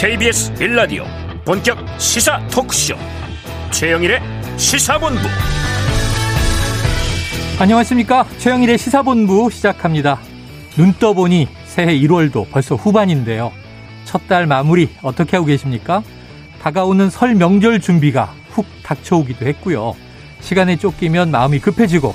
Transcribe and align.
KBS 0.00 0.54
빌라디오 0.54 1.04
본격 1.44 1.76
시사 1.98 2.38
토크쇼. 2.52 2.94
최영일의 3.72 4.20
시사본부. 4.56 5.18
안녕하십니까? 7.58 8.24
최영일의 8.38 8.78
시사본부 8.78 9.50
시작합니다. 9.50 10.20
눈 10.76 10.92
떠보니 10.92 11.48
새해 11.66 11.98
1월도 11.98 12.48
벌써 12.52 12.76
후반인데요. 12.76 13.50
첫 14.04 14.28
달 14.28 14.46
마무리 14.46 14.88
어떻게 15.02 15.36
하고 15.36 15.46
계십니까? 15.46 16.04
다가오는 16.62 17.10
설 17.10 17.34
명절 17.34 17.80
준비가 17.80 18.32
훅 18.50 18.66
닥쳐오기도 18.84 19.46
했고요. 19.46 19.96
시간에 20.38 20.76
쫓기면 20.76 21.32
마음이 21.32 21.58
급해지고 21.58 22.14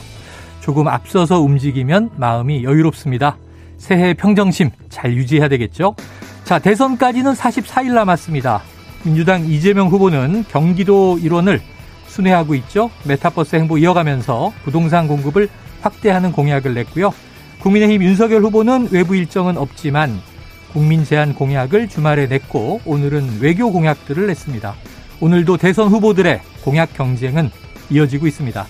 조금 0.62 0.88
앞서서 0.88 1.42
움직이면 1.42 2.12
마음이 2.16 2.64
여유롭습니다. 2.64 3.36
새해 3.78 4.14
평정심 4.14 4.70
잘 4.88 5.14
유지해야 5.14 5.50
되겠죠 5.50 5.98
자, 6.44 6.60
대선까지는 6.60 7.34
44일 7.34 7.94
남았습니다. 7.94 8.62
민주당 9.04 9.46
이재명 9.46 9.88
후보는 9.88 10.44
경기도 10.50 11.18
일원을 11.18 11.62
순회하고 12.08 12.54
있죠. 12.56 12.92
메타버스 13.06 13.56
행보 13.56 13.78
이어가면서 13.78 14.52
부동산 14.64 15.08
공급을 15.08 15.48
확대하는 15.82 16.34
공약을 16.34 16.74
냈고요. 16.74 17.14
국민의힘 17.62 18.04
윤석열 18.04 18.44
후보는 18.44 18.90
외부 18.92 19.16
일정은 19.16 19.58
없지만 19.58 20.20
국민 20.74 21.06
제한 21.06 21.34
공약을 21.34 21.88
주말에 21.88 22.28
냈고 22.28 22.82
오늘은 22.86 23.40
외교 23.40 23.72
공약들을 23.72 24.28
냈습니다. 24.28 24.76
오늘도 25.22 25.58
대선 25.58 25.88
후보들의 25.88 26.42
공약 26.64 26.94
경쟁은 26.94 27.52
이어지고 27.90 28.28
있습니다. 28.28 28.66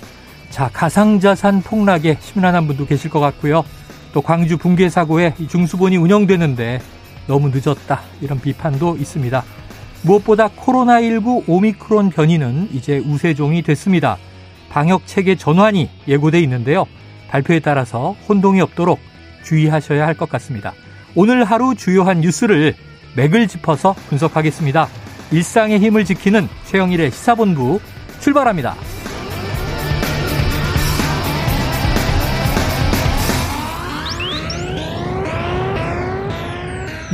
자, 0.51 0.69
가상자산 0.71 1.63
폭락에 1.63 2.17
심란한 2.21 2.67
분도 2.67 2.85
계실 2.85 3.09
것 3.09 3.19
같고요. 3.19 3.65
또 4.13 4.21
광주 4.21 4.59
붕괴 4.59 4.89
사고에 4.89 5.33
중수본이 5.49 5.97
운영되는데 5.97 6.79
너무 7.27 7.49
늦었다. 7.53 8.01
이런 8.21 8.39
비판도 8.39 8.97
있습니다. 8.97 9.43
무엇보다 10.03 10.49
코로나19 10.49 11.43
오미크론 11.47 12.09
변이는 12.09 12.69
이제 12.73 12.97
우세종이 12.97 13.61
됐습니다. 13.61 14.17
방역 14.69 15.05
체계 15.07 15.35
전환이 15.35 15.89
예고돼 16.07 16.39
있는데요. 16.41 16.85
발표에 17.29 17.59
따라서 17.59 18.15
혼동이 18.27 18.59
없도록 18.61 18.99
주의하셔야 19.43 20.05
할 20.05 20.15
것 20.15 20.29
같습니다. 20.29 20.73
오늘 21.15 21.43
하루 21.43 21.75
주요한 21.75 22.21
뉴스를 22.21 22.75
맥을 23.15 23.47
짚어서 23.47 23.93
분석하겠습니다. 24.09 24.87
일상의 25.31 25.79
힘을 25.79 26.05
지키는 26.05 26.47
최영일의 26.65 27.11
시사본부 27.11 27.79
출발합니다. 28.19 28.75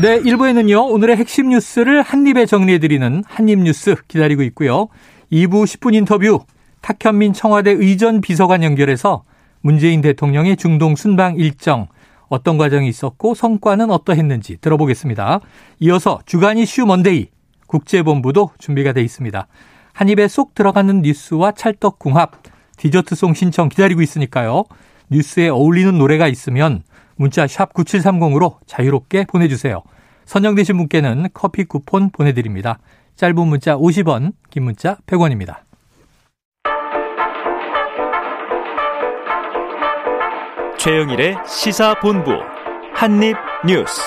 네, 0.02 0.22
1부에는요, 0.22 0.92
오늘의 0.92 1.17
핵심 1.17 1.50
뉴스를 1.50 2.02
한입에 2.03 2.45
정리해드리는 2.45 3.22
한입뉴스 3.28 3.95
기다리고 4.08 4.44
있고요. 4.44 4.88
2부 5.30 5.66
10분 5.66 5.94
인터뷰, 5.94 6.39
탁현민 6.80 7.33
청와대 7.33 7.72
의전 7.72 8.22
비서관 8.22 8.64
연결해서 8.64 9.25
문재인 9.59 10.00
대통령의 10.00 10.55
중동 10.55 10.95
순방 10.95 11.36
일정, 11.36 11.88
어떤 12.30 12.58
과정이 12.58 12.88
있었고 12.88 13.36
성과는 13.36 13.92
어떠했는지 13.92 14.55
들어보겠습니다. 14.61 15.42
이어서 15.81 16.20
주간 16.25 16.58
이슈 16.58 16.86
먼데이, 16.86 17.27
국제본부도 17.67 18.52
준비가 18.58 18.94
돼 18.94 19.02
있습니다. 19.02 19.47
한 19.92 20.08
입에 20.08 20.30
쏙 20.30 20.55
들어가는 20.55 21.02
뉴스와 21.02 21.52
찰떡궁합, 21.52 22.42
디저트송 22.77 23.33
신청 23.33 23.67
기다리고 23.67 24.02
있으니까요. 24.02 24.64
뉴스에 25.10 25.50
어울리는 25.50 25.98
노래가 25.98 26.28
있으면 26.28 26.84
문자 27.16 27.48
샵 27.48 27.74
9730으로 27.74 28.58
자유롭게 28.66 29.26
보내주세요. 29.26 29.82
선정되신 30.26 30.78
분께는 30.78 31.28
커피 31.33 31.66
쿠폰 31.66 32.11
보내드립니다. 32.11 32.80
짧은 33.16 33.36
문자 33.48 33.76
50원, 33.76 34.33
긴 34.50 34.64
문자 34.64 34.98
100원입니다. 35.06 35.58
최영일의 40.78 41.36
시사본부 41.45 42.32
한입뉴스 42.94 44.02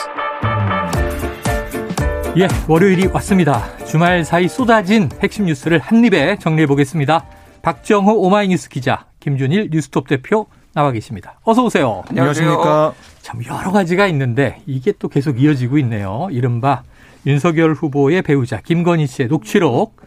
예, 2.39 2.49
월요일이 2.67 3.09
왔습니다. 3.09 3.77
주말 3.85 4.25
사이 4.25 4.49
쏟아진 4.49 5.11
핵심 5.23 5.45
뉴스를 5.45 5.79
한입에 5.79 6.39
정리해 6.39 6.67
보겠습니다. 6.67 7.27
박정호 7.61 8.23
오마이뉴스 8.23 8.71
기자, 8.71 9.05
김준일 9.21 9.69
뉴스톱 9.71 10.09
대표 10.09 10.47
나와 10.75 10.91
계십니다. 10.91 11.39
어서 11.45 11.65
오세요. 11.65 12.03
안녕하십니까. 12.09 12.95
참 13.21 13.45
여러 13.45 13.73
가지가 13.73 14.07
있는데 14.09 14.63
이게 14.67 14.93
또 14.99 15.09
계속 15.09 15.41
이어지고 15.41 15.79
있네요. 15.79 16.29
이른바 16.31 16.83
윤석열 17.27 17.75
후보의 17.75 18.23
배우자 18.23 18.61
김건희 18.61 19.07
씨의 19.07 19.29
녹취록. 19.29 20.01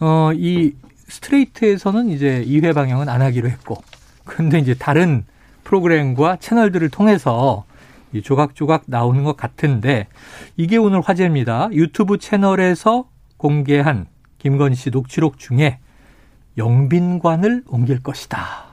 어, 0.00 0.30
이 0.34 0.74
스트레이트에서는 1.08 2.08
이제 2.10 2.44
2회 2.46 2.74
방영은 2.74 3.08
안 3.08 3.22
하기로 3.22 3.48
했고. 3.48 3.82
근데 4.24 4.58
이제 4.58 4.74
다른 4.74 5.24
프로그램과 5.64 6.36
채널들을 6.40 6.88
통해서 6.90 7.64
이 8.12 8.22
조각조각 8.22 8.84
나오는 8.86 9.24
것 9.24 9.36
같은데 9.36 10.06
이게 10.56 10.76
오늘 10.76 11.00
화제입니다. 11.00 11.68
유튜브 11.72 12.18
채널에서 12.18 13.08
공개한 13.36 14.06
김건희 14.38 14.76
씨 14.76 14.90
녹취록 14.90 15.38
중에 15.38 15.78
영빈관을 16.56 17.64
옮길 17.66 18.00
것이다. 18.00 18.63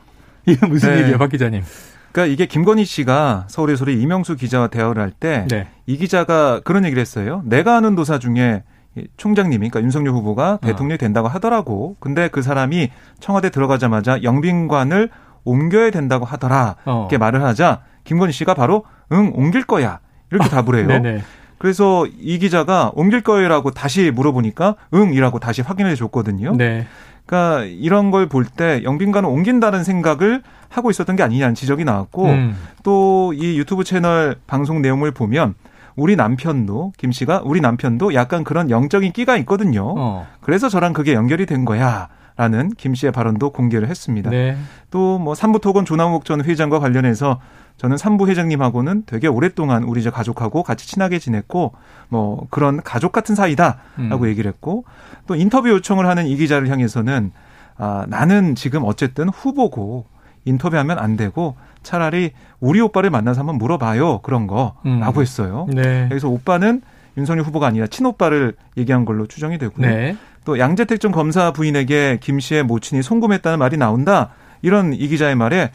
이게 0.46 0.66
무슨 0.66 0.92
네. 0.92 1.00
얘기예요, 1.00 1.18
박 1.18 1.30
기자님? 1.30 1.64
그러니까 2.12 2.34
이게 2.34 2.46
김건희 2.46 2.86
씨가 2.86 3.46
서울의 3.48 3.78
소리 3.78 4.02
이명수 4.02 4.36
기자와 4.36 4.68
대화를 4.68 5.02
할 5.02 5.12
때이 5.12 5.48
네. 5.48 5.68
기자가 5.88 6.60
그런 6.64 6.84
얘기를 6.86 7.00
했어요. 7.00 7.42
내가 7.46 7.78
아는 7.78 7.96
도사 7.96 8.20
중에 8.20 8.64
총장님이 9.16 9.70
그러니까 9.70 9.82
윤석열 9.82 10.14
후보가 10.14 10.54
어. 10.54 10.60
대통령이 10.62 10.98
된다고 10.98 11.28
하더라고. 11.30 11.96
근데 12.00 12.28
그 12.28 12.42
사람이 12.42 12.92
청와대 13.20 13.50
들어가자마자 13.50 14.22
영빈관을 14.24 15.10
옮겨야 15.44 15.92
된다고 15.92 16.26
하더라. 16.26 16.76
어. 16.86 17.02
이렇게 17.04 17.18
말을 17.18 17.44
하자 17.44 17.84
김건희 18.04 18.34
씨가 18.34 18.54
바로 18.54 18.84
응 19.14 19.32
옮길 19.34 19.64
거야 19.64 20.00
이렇게 20.32 20.48
아, 20.48 20.62
답을 20.62 20.80
해요. 20.80 20.88
네네. 20.88 21.24
그래서 21.58 22.06
이 22.08 22.40
기자가 22.40 22.92
옮길 22.96 23.22
거예요라고 23.22 23.72
다시 23.72 24.12
물어보니까 24.12 24.76
응이라고 24.94 25.40
다시 25.40 25.62
확인해 25.62 25.96
줬거든요. 25.96 26.56
네. 26.58 26.88
그러니까 27.26 27.64
이런 27.66 28.12
걸 28.12 28.28
볼 28.28 28.46
때 28.46 28.82
영빈관을 28.84 29.28
옮긴다는 29.30 29.84
생각을 29.84 30.42
하고 30.70 30.90
있었던 30.90 31.16
게 31.16 31.24
아니냐는 31.24 31.56
지적이 31.56 31.84
나왔고 31.86 32.26
음. 32.26 32.58
또이 32.84 33.58
유튜브 33.58 33.84
채널 33.84 34.36
방송 34.48 34.82
내용을 34.82 35.12
보면 35.12 35.56
우리 35.96 36.16
남편도 36.16 36.94
김 36.98 37.12
씨가 37.12 37.42
우리 37.44 37.60
남편도 37.62 38.14
약간 38.14 38.44
그런 38.44 38.70
영적인 38.70 39.12
끼가 39.12 39.38
있거든요. 39.40 39.94
어. 39.98 40.28
그래서 40.42 40.70
저랑 40.70 40.94
그게 40.94 41.14
연결이 41.14 41.46
된 41.46 41.66
거야. 41.66 42.08
라는 42.42 42.72
김 42.72 42.96
씨의 42.96 43.12
발언도 43.12 43.52
공개를 43.52 43.88
했습니다. 43.88 44.32
네. 44.32 44.58
또뭐 44.90 45.36
삼부토건 45.36 45.86
조남욱 45.86 46.26
전 46.26 46.44
회장과 46.44 46.80
관련해서 46.80 47.40
저는 47.78 47.98
삼부 47.98 48.28
회장님하고는 48.28 49.04
되게 49.06 49.28
오랫동안 49.28 49.84
우리 49.84 50.02
저 50.02 50.10
가족하고 50.10 50.64
같이 50.64 50.88
친하게 50.88 51.20
지냈고 51.20 51.74
뭐 52.10 52.48
그런 52.50 52.82
가족 52.82 53.12
같은 53.12 53.36
사이다라고 53.36 54.24
음. 54.24 54.28
얘기를 54.28 54.50
했고 54.50 54.86
또 55.28 55.36
인터뷰 55.36 55.70
요청을 55.70 56.08
하는 56.08 56.26
이 56.26 56.36
기자를 56.36 56.68
향해서는 56.68 57.32
아 57.78 58.08
나는 58.10 58.56
지금 58.56 58.86
어쨌든 58.86 59.30
후보고 59.30 60.08
인터뷰하면 60.46 60.98
안 60.98 61.18
되고 61.18 61.56
차라리 61.84 62.32
우리 62.60 62.82
오빠를 62.82 63.12
만나서 63.12 63.42
한번 63.42 63.60
물어봐요 63.60 64.22
그런 64.22 64.48
거라고 64.48 64.80
음. 64.88 65.22
했어요. 65.22 65.68
네. 65.72 66.08
그래서 66.10 66.28
오빠는 66.28 66.82
윤석열 67.18 67.46
후보가 67.46 67.68
아니라 67.68 67.86
친오빠를 67.86 68.56
얘기한 68.78 69.06
걸로 69.06 69.28
추정이 69.28 69.60
되고요. 69.60 69.86
네. 69.86 70.18
또 70.46 70.60
양재택 70.60 71.00
전 71.00 71.12
검사 71.12 71.52
부인에게 71.52 72.20
김 72.22 72.40
씨의 72.40 72.64
모친이 72.64 73.04
송금했다는 73.04 73.60
말이 73.60 73.78
나온다. 73.78 74.30
이런 74.62 74.94
이 74.94 75.08
기자의 75.08 75.36
말에 75.36 75.72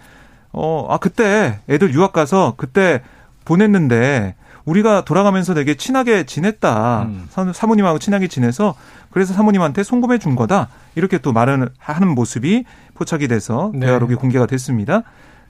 어, 0.53 0.87
아, 0.89 0.99
그때 0.99 1.61
애들 1.69 1.93
유학 1.93 2.13
가서 2.13 2.55
그때 2.57 3.03
보냈는데 3.45 4.35
우리가 4.65 5.05
돌아가면서 5.05 5.55
되게 5.55 5.75
친하게 5.75 6.25
지냈다. 6.25 7.03
음. 7.03 7.29
사모님하고 7.55 7.99
친하게 8.01 8.27
지내서 8.27 8.75
그래서 9.11 9.33
사모님한테 9.33 9.85
송금해 9.85 10.19
준 10.19 10.35
거다. 10.35 10.69
이렇게 10.97 11.19
또 11.19 11.33
말을 11.33 11.71
하는 11.79 12.09
모습이 12.09 12.65
포착이 12.95 13.29
돼서 13.29 13.71
네. 13.75 13.87
대화록이 13.87 14.17
공개가 14.17 14.47
됐습니다. 14.47 15.03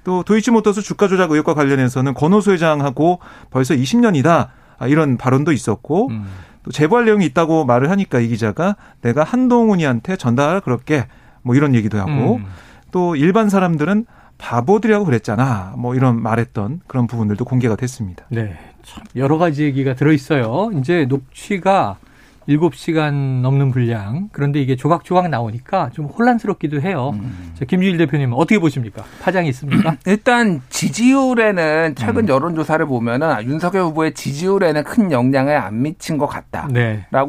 또 0.04 0.22
도이치모터스 0.22 0.82
주가 0.82 1.08
조작 1.08 1.30
의혹과 1.30 1.54
관련해서는 1.54 2.14
권호수 2.14 2.52
회장하고 2.52 3.20
벌써 3.50 3.74
20년이다. 3.74 4.48
아, 4.78 4.86
이런 4.86 5.16
발언도 5.16 5.52
있었고 5.52 6.08
음. 6.10 6.26
또 6.66 6.72
제보할 6.72 7.04
내용이 7.04 7.24
있다고 7.26 7.64
말을 7.64 7.90
하니까 7.90 8.18
이 8.18 8.26
기자가 8.26 8.74
내가 9.00 9.22
한동훈이한테 9.22 10.16
전달을 10.16 10.60
그렇게 10.60 11.06
뭐 11.42 11.54
이런 11.54 11.76
얘기도 11.76 11.98
하고 11.98 12.36
음. 12.36 12.46
또 12.90 13.14
일반 13.14 13.48
사람들은 13.48 14.04
바보들이라고 14.36 15.04
그랬잖아. 15.04 15.74
뭐 15.78 15.94
이런 15.94 16.20
말했던 16.20 16.80
그런 16.88 17.06
부분들도 17.06 17.44
공개가 17.44 17.76
됐습니다. 17.76 18.24
네. 18.30 18.58
참 18.82 19.04
여러 19.14 19.38
가지 19.38 19.62
얘기가 19.62 19.94
들어 19.94 20.12
있어요. 20.12 20.70
이제 20.76 21.06
녹취가 21.08 21.98
7시간 22.48 23.40
넘는 23.42 23.70
분량. 23.70 24.28
그런데 24.32 24.60
이게 24.60 24.76
조각조각 24.76 25.28
나오니까 25.28 25.90
좀 25.90 26.06
혼란스럽기도 26.06 26.80
해요. 26.80 27.12
음. 27.14 27.52
자, 27.54 27.64
김주일 27.64 27.96
대표님 27.98 28.32
어떻게 28.32 28.58
보십니까? 28.58 29.04
파장이 29.22 29.48
있습니까? 29.50 29.96
일단 30.06 30.62
지지율에는 30.68 31.94
최근 31.96 32.24
음. 32.24 32.28
여론조사를 32.28 32.84
보면은 32.86 33.44
윤석열 33.44 33.84
후보의 33.84 34.14
지지율에는 34.14 34.84
큰 34.84 35.12
영향을 35.12 35.56
안 35.56 35.82
미친 35.82 36.18
것 36.18 36.26
같다라고 36.26 36.72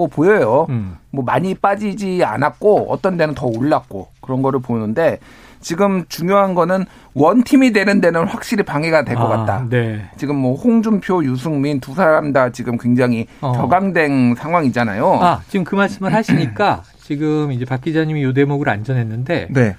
네. 0.08 0.16
보여요. 0.16 0.68
음. 0.70 0.98
뭐 1.12 1.24
많이 1.24 1.56
빠지지 1.56 2.24
않았고 2.24 2.92
어떤 2.92 3.18
데는 3.18 3.34
더 3.34 3.48
올랐고 3.48 4.10
그런 4.22 4.42
거를 4.42 4.60
보는데 4.60 5.20
지금 5.60 6.06
중요한 6.08 6.54
거는 6.54 6.86
원팀이 7.14 7.74
되는 7.74 8.00
데는 8.00 8.28
확실히 8.28 8.64
방해가 8.64 9.04
될것 9.04 9.26
아, 9.26 9.38
같다. 9.38 9.66
네. 9.70 10.10
지금 10.18 10.36
뭐 10.36 10.56
홍준표, 10.56 11.24
유승민 11.24 11.80
두 11.80 11.94
사람 11.94 12.32
다 12.32 12.52
지금 12.52 12.78
굉장히 12.78 13.28
어. 13.42 13.54
격앙된 13.54 14.36
상황이잖아요. 14.36 15.14
아, 15.22 15.42
지금 15.48 15.64
그 15.64 15.76
말씀을 15.76 16.14
하시니까 16.14 16.84
지금 17.02 17.52
이제 17.52 17.66
박 17.66 17.82
기자님이 17.82 18.24
요 18.24 18.34
대목을 18.34 18.70
안 18.70 18.84
전했는데 18.84 19.48
네. 19.52 19.76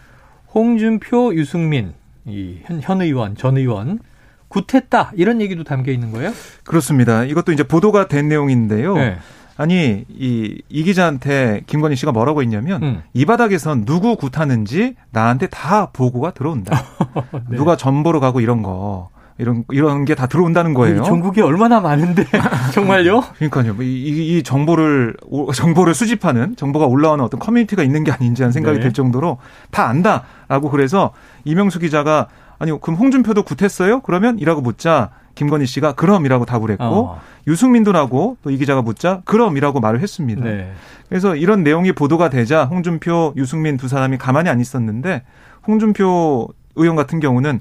홍준표, 0.54 1.34
유승민 1.34 1.92
이 2.26 2.58
현, 2.64 2.80
현 2.82 3.00
의원, 3.00 3.36
전 3.36 3.56
의원 3.56 4.00
굿했다 4.48 5.12
이런 5.14 5.40
얘기도 5.40 5.62
담겨 5.62 5.92
있는 5.92 6.10
거예요? 6.10 6.32
그렇습니다. 6.64 7.24
이것도 7.24 7.52
이제 7.52 7.62
보도가 7.62 8.08
된 8.08 8.28
내용인데요. 8.28 8.94
네. 8.94 9.18
아니 9.58 10.04
이, 10.08 10.62
이 10.68 10.82
기자한테 10.84 11.62
김건희 11.66 11.96
씨가 11.96 12.12
뭐라고 12.12 12.42
했냐면 12.42 12.82
음. 12.82 13.02
이 13.12 13.26
바닥에선 13.26 13.84
누구 13.84 14.16
굿하는지 14.16 14.94
나한테 15.10 15.48
다 15.48 15.90
보고가 15.92 16.30
들어온다. 16.30 16.80
네. 17.50 17.56
누가 17.56 17.76
전보로 17.76 18.20
가고 18.20 18.40
이런 18.40 18.62
거 18.62 19.10
이런 19.36 19.64
이런 19.70 20.04
게 20.04 20.14
다 20.14 20.26
들어온다는 20.26 20.74
거예요. 20.74 21.02
전국에 21.02 21.42
얼마나 21.42 21.80
많은데 21.80 22.24
정말요? 22.72 23.22
그러니까요. 23.36 23.74
이, 23.82 24.38
이, 24.38 24.42
정보를 24.44 25.16
정보를 25.52 25.92
수집하는 25.92 26.54
정보가 26.54 26.86
올라오는 26.86 27.24
어떤 27.24 27.40
커뮤니티가 27.40 27.82
있는 27.82 28.04
게 28.04 28.12
아닌지 28.12 28.42
하는 28.42 28.52
생각이 28.52 28.78
네. 28.78 28.84
들 28.84 28.92
정도로 28.92 29.38
다 29.72 29.88
안다라고 29.88 30.70
그래서 30.70 31.12
이명수 31.44 31.80
기자가 31.80 32.28
아니 32.60 32.70
그럼 32.80 32.96
홍준표도 32.96 33.42
굿했어요? 33.42 34.00
그러면 34.02 34.38
이라고 34.38 34.60
묻자 34.60 35.10
김건희 35.38 35.66
씨가 35.66 35.92
그럼이라고 35.92 36.44
답을 36.44 36.70
했고 36.72 36.84
어. 36.84 37.20
유승민도 37.46 37.92
라고 37.92 38.36
또 38.42 38.50
이 38.50 38.56
기자가 38.56 38.82
묻자 38.82 39.22
그럼이라고 39.24 39.78
말을 39.78 40.00
했습니다. 40.00 40.42
네. 40.42 40.72
그래서 41.08 41.36
이런 41.36 41.62
내용이 41.62 41.92
보도가 41.92 42.28
되자 42.28 42.64
홍준표, 42.64 43.34
유승민 43.36 43.76
두 43.76 43.86
사람이 43.86 44.18
가만히 44.18 44.50
안 44.50 44.60
있었는데 44.60 45.22
홍준표 45.66 46.48
의원 46.74 46.96
같은 46.96 47.20
경우는 47.20 47.60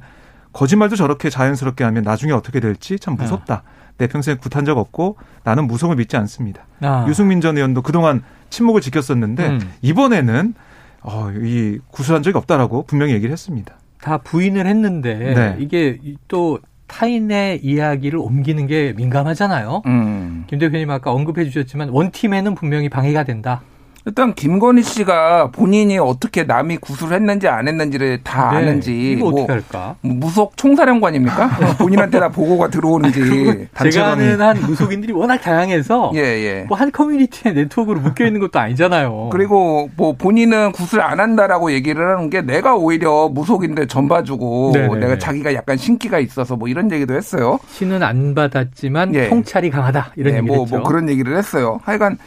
거짓말도 0.53 0.95
저렇게 0.95 1.29
자연스럽게 1.29 1.83
하면 1.83 2.03
나중에 2.03 2.31
어떻게 2.31 2.59
될지 2.59 2.97
참 2.97 3.15
무섭다. 3.15 3.63
어. 3.63 3.77
내 3.99 4.07
평생에 4.07 4.37
굿한 4.37 4.65
적 4.65 4.77
없고 4.77 5.17
나는 5.43 5.67
무속을 5.67 5.95
믿지 5.97 6.17
않습니다. 6.17 6.65
아. 6.81 7.05
유승민 7.07 7.41
전 7.41 7.57
의원도 7.57 7.83
그동안 7.83 8.23
침묵을 8.49 8.81
지켰었는데 8.81 9.47
음. 9.47 9.59
이번에는 9.83 10.53
어, 11.01 11.29
이 11.31 11.79
구술한 11.91 12.23
적이 12.23 12.37
없다라고 12.37 12.83
분명히 12.83 13.13
얘기를 13.13 13.31
했습니다. 13.31 13.75
다 14.01 14.17
부인을 14.17 14.65
했는데 14.65 15.15
네. 15.15 15.55
이게 15.59 15.99
또 16.27 16.59
타인의 16.87 17.63
이야기를 17.63 18.17
옮기는 18.19 18.67
게 18.67 18.93
민감하잖아요. 18.95 19.83
음. 19.85 20.45
김 20.47 20.59
대표님 20.59 20.89
아까 20.89 21.11
언급해 21.11 21.45
주셨지만 21.45 21.89
원팀에는 21.89 22.55
분명히 22.55 22.89
방해가 22.89 23.23
된다. 23.23 23.61
일단 24.07 24.33
김건희 24.33 24.83
씨가 24.83 25.51
본인이 25.51 25.99
어떻게 25.99 26.45
남이 26.45 26.77
구술을 26.77 27.17
했는지 27.17 27.49
안 27.49 27.67
했는지를 27.67 28.23
다 28.23 28.51
네, 28.51 28.57
아는지 28.59 29.11
이거 29.11 29.27
어떻게 29.27 29.41
뭐 29.41 29.53
할까? 29.53 29.95
무속 29.99 30.55
총사령관입니까? 30.55 31.49
본인한테 31.77 32.17
다 32.21 32.29
보고가 32.29 32.69
들어오는지 32.69 33.67
제가 33.91 34.13
아는 34.13 34.39
한 34.41 34.61
무속인들이 34.61 35.11
워낙 35.11 35.39
다양해서 35.39 36.11
예, 36.15 36.19
예. 36.19 36.65
뭐 36.69 36.77
한 36.77 36.91
커뮤니티의 36.91 37.55
네트워크로 37.55 37.99
묶여 37.99 38.25
있는 38.25 38.39
것도 38.39 38.59
아니잖아요. 38.59 39.29
그리고 39.31 39.89
뭐 39.97 40.13
본인은 40.13 40.71
구술 40.73 41.01
안 41.01 41.19
한다라고 41.19 41.71
얘기를 41.73 42.07
하는 42.07 42.29
게 42.29 42.41
내가 42.41 42.75
오히려 42.75 43.27
무속인들 43.29 43.87
전 43.87 44.07
봐주고 44.07 44.71
네네. 44.73 44.87
네, 44.87 44.99
내가 44.99 45.13
네. 45.13 45.19
자기가 45.19 45.53
약간 45.53 45.75
신기가 45.75 46.19
있어서 46.19 46.55
뭐 46.55 46.67
이런 46.67 46.89
얘기도 46.91 47.13
했어요. 47.15 47.59
신은 47.71 48.03
안 48.03 48.35
받았지만 48.35 49.15
예. 49.15 49.27
통찰이 49.27 49.69
강하다 49.71 50.13
이런 50.15 50.33
네, 50.33 50.37
얘기를 50.37 50.55
뭐, 50.55 50.65
했죠. 50.65 50.77
뭐 50.77 50.87
그런 50.87 51.09
얘기를 51.09 51.35
했어요. 51.35 51.79
하여간 51.83 52.17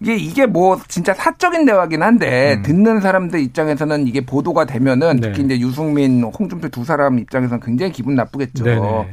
이게 0.00 0.16
이게 0.16 0.46
뭐 0.46 0.80
진짜 0.88 1.12
사적인 1.12 1.66
대화긴 1.66 2.02
한데 2.02 2.54
음. 2.54 2.62
듣는 2.62 3.00
사람들 3.00 3.40
입장에서는 3.40 4.06
이게 4.06 4.24
보도가 4.24 4.64
되면은 4.64 5.16
네. 5.16 5.28
특히 5.28 5.44
이제 5.44 5.60
유승민, 5.60 6.22
홍준표 6.22 6.68
두 6.70 6.84
사람 6.84 7.18
입장에서는 7.18 7.60
굉장히 7.60 7.92
기분 7.92 8.14
나쁘겠죠. 8.14 8.64
네네. 8.64 9.08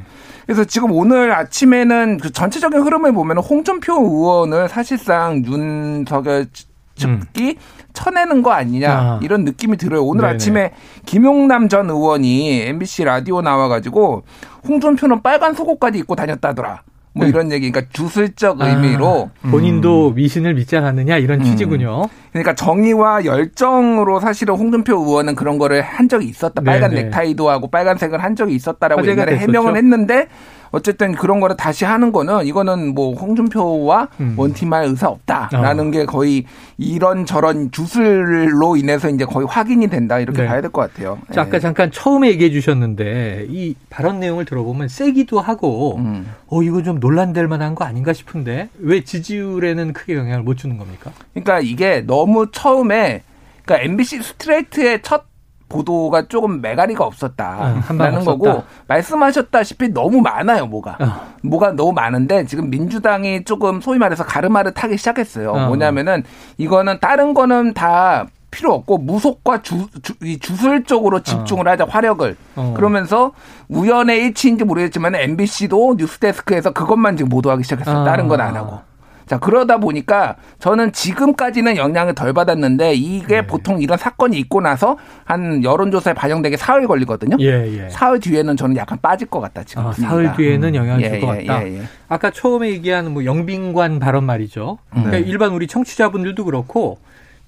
그래서 0.46 0.64
지금 0.64 0.92
오늘 0.92 1.34
아침에는 1.34 2.20
그 2.20 2.32
전체적인 2.32 2.82
흐름을 2.82 3.12
보면 3.12 3.40
홍준표 3.40 3.94
의원을 3.94 4.70
사실상 4.70 5.44
윤석열 5.46 6.48
측이 6.96 7.06
음. 7.06 7.56
쳐내는 7.92 8.44
거 8.44 8.52
아니냐 8.52 8.92
아. 8.92 9.20
이런 9.22 9.44
느낌이 9.44 9.76
들어요. 9.76 10.04
오늘 10.04 10.22
네네. 10.22 10.34
아침에 10.36 10.72
김용남 11.06 11.68
전 11.68 11.90
의원이 11.90 12.62
MBC 12.62 13.04
라디오 13.04 13.42
나와가지고 13.42 14.24
홍준표는 14.66 15.22
빨간 15.22 15.54
속옷까지 15.54 16.00
입고 16.00 16.16
다녔다더라. 16.16 16.84
뭐 17.18 17.26
네. 17.26 17.30
이런 17.30 17.52
얘기, 17.52 17.72
그러니까 17.72 17.92
주술적 17.94 18.62
아, 18.62 18.70
의미로 18.70 19.30
본인도 19.50 20.10
음. 20.10 20.16
미신을 20.16 20.54
믿지 20.54 20.78
않았느냐 20.78 21.18
이런 21.18 21.40
음. 21.40 21.44
취지군요. 21.44 22.08
그러니까 22.32 22.56
정의와 22.56 23.26
열정으로 23.26 24.20
사실은 24.20 24.56
홍준표 24.56 24.96
의원은 24.96 25.36
그런 25.36 25.58
거를 25.58 25.82
한 25.82 26.08
적이 26.08 26.28
있었다. 26.28 26.62
빨간 26.62 26.92
네네. 26.92 27.04
넥타이도 27.06 27.50
하고 27.50 27.70
빨간색을 27.70 28.24
한 28.24 28.36
적이 28.36 28.56
있었다라고 28.56 29.06
옛날에 29.08 29.34
됐었죠. 29.34 29.42
해명을 29.42 29.76
했는데 29.76 30.28
어쨌든 30.72 31.14
그런 31.14 31.40
거를 31.40 31.56
다시 31.58 31.86
하는 31.86 32.12
거는 32.12 32.46
이거는 32.46 32.94
뭐 32.94 33.14
홍준표와 33.16 34.08
음. 34.20 34.34
원팀할 34.38 34.86
의사 34.86 35.08
없다라는 35.10 35.88
어. 35.88 35.92
게 35.92 36.06
거의 36.06 36.46
이런 36.78 37.26
저런 37.26 37.72
주술로 37.72 38.78
인해서 38.78 39.10
이제 39.10 39.26
거의 39.26 39.48
확인이 39.48 39.88
된다 39.88 40.20
이렇게 40.20 40.42
네. 40.42 40.48
봐야 40.48 40.62
될 40.62 40.72
것 40.72 40.82
같아요. 40.82 41.18
자, 41.34 41.42
아까 41.42 41.52
네. 41.52 41.60
잠깐 41.60 41.92
처음에 41.92 42.28
얘기해 42.30 42.52
주셨는데 42.52 43.48
이 43.50 43.76
발언 43.90 44.20
내용을 44.20 44.46
들어보면 44.46 44.88
세기도 44.90 45.40
하고 45.40 45.98
음. 45.98 46.28
어 46.48 46.62
이거 46.64 46.84
좀 46.84 47.00
논란될 47.00 47.48
만한 47.48 47.74
거 47.76 47.86
아닌가 47.86 48.14
싶은데 48.14 48.70
왜 48.80 49.04
지지율에는 49.04 49.94
크게 49.94 50.16
영향을 50.16 50.44
못 50.44 50.58
주는 50.58 50.78
겁니까? 50.78 51.12
그러니까 51.34 51.60
이게 51.62 52.02
너무 52.06 52.52
처음에 52.52 53.24
그러니까 53.64 53.86
MBC 53.86 54.24
스트레이트의 54.24 55.02
첫 55.02 55.26
보도가 55.70 56.28
조금 56.28 56.62
매가리가 56.62 57.04
없었다라는 57.06 58.18
어, 58.18 58.24
거고 58.24 58.64
말씀하셨다시피 58.88 59.90
너무 59.90 60.22
많아요 60.22 60.66
뭐가 60.68 60.98
어. 61.00 61.28
뭐가 61.44 61.72
너무 61.74 61.92
많은데 61.94 62.46
지금 62.46 62.70
민주당이 62.70 63.44
조금 63.44 63.82
소위 63.82 63.98
말해서 63.98 64.24
가르마를 64.24 64.74
타기 64.74 64.98
시작했어요 64.98 65.52
어. 65.52 65.68
뭐냐면은 65.68 66.24
이거는 66.58 67.00
다른 67.00 67.34
거는 67.34 67.74
다 67.74 68.26
필요 68.50 68.74
없고 68.74 69.00
무속과 69.00 69.62
주, 69.62 69.88
주, 70.02 70.14
이 70.24 70.40
주술 70.40 70.84
쪽으로 70.86 71.20
집중을 71.22 71.68
어. 71.68 71.72
하자 71.72 71.86
화력을 71.88 72.36
어. 72.56 72.74
그러면서 72.76 73.34
우연의 73.68 74.20
일치인지 74.20 74.64
모르겠지만 74.64 75.16
MBC도 75.16 75.96
뉴스데스크에서 75.98 76.72
그것만 76.72 77.18
지금 77.18 77.30
보도하기 77.30 77.64
시작했어요. 77.64 78.06
다른 78.06 78.28
건 78.30 78.40
안 78.40 78.56
하고. 78.56 78.80
자, 79.28 79.38
그러다 79.38 79.78
보니까 79.78 80.38
저는 80.60 80.94
지금까지는 80.94 81.76
영향을 81.76 82.16
덜 82.16 82.32
받았는데 82.34 82.94
이게 82.94 83.42
네. 83.42 83.48
보통 83.48 83.82
이런 83.82 83.98
사건이 83.98 84.38
있고 84.40 84.62
나서 84.62 84.98
한 85.26 85.64
여론조사에 85.64 86.14
반영되게 86.14 86.56
사흘 86.56 86.88
걸리거든요. 86.88 87.36
예, 87.42 87.86
예. 87.86 87.90
사흘 87.90 88.20
뒤에는 88.22 88.56
저는 88.56 88.78
약간 88.78 88.98
빠질 89.02 89.28
것 89.28 89.42
같다, 89.42 89.64
지금. 89.64 89.86
아, 89.86 89.92
사흘 89.92 90.34
뒤에는 90.36 90.74
영향을 90.74 91.04
음. 91.04 91.10
줄것 91.10 91.42
예, 91.42 91.46
같다. 91.46 91.68
예, 91.68 91.78
예, 91.80 91.82
아까 92.08 92.32
처음에 92.32 92.70
얘기한 92.70 93.12
뭐 93.12 93.26
영빈관 93.26 94.00
발언 94.00 94.24
말이죠. 94.24 94.78
음. 94.96 95.04
그러니까 95.04 95.30
일반 95.30 95.52
우리 95.52 95.68
청취자분들도 95.68 96.46
그렇고 96.46 96.98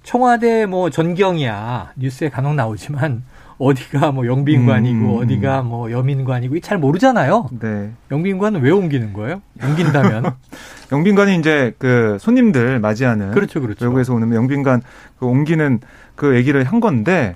청와대 0.04 0.66
뭐 0.66 0.90
전경이야 0.90 1.94
뉴스에 1.96 2.30
간혹 2.30 2.56
나오지만 2.56 3.24
어디가 3.60 4.12
뭐 4.14 4.26
영빈관이고 4.26 5.18
음. 5.18 5.22
어디가 5.22 5.62
뭐 5.64 5.92
여민관이고 5.92 6.60
잘 6.62 6.78
모르잖아요. 6.78 7.50
네. 7.60 7.92
영빈관은 8.10 8.62
왜 8.62 8.72
옮기는 8.72 9.14
거예요? 9.14 9.42
옮긴다면 9.62 10.32
영빈관이 10.92 11.36
이제 11.38 11.74
그 11.78 12.18
손님들 12.20 12.80
맞이하는 12.80 13.32
그렇죠, 13.32 13.62
그렇죠. 13.62 13.86
외국에서 13.86 14.14
오는 14.14 14.34
영빈관 14.34 14.82
그 15.20 15.26
옮기는 15.26 15.82
그 16.16 16.36
얘기를 16.36 16.64
한 16.64 16.80
건데 16.80 17.36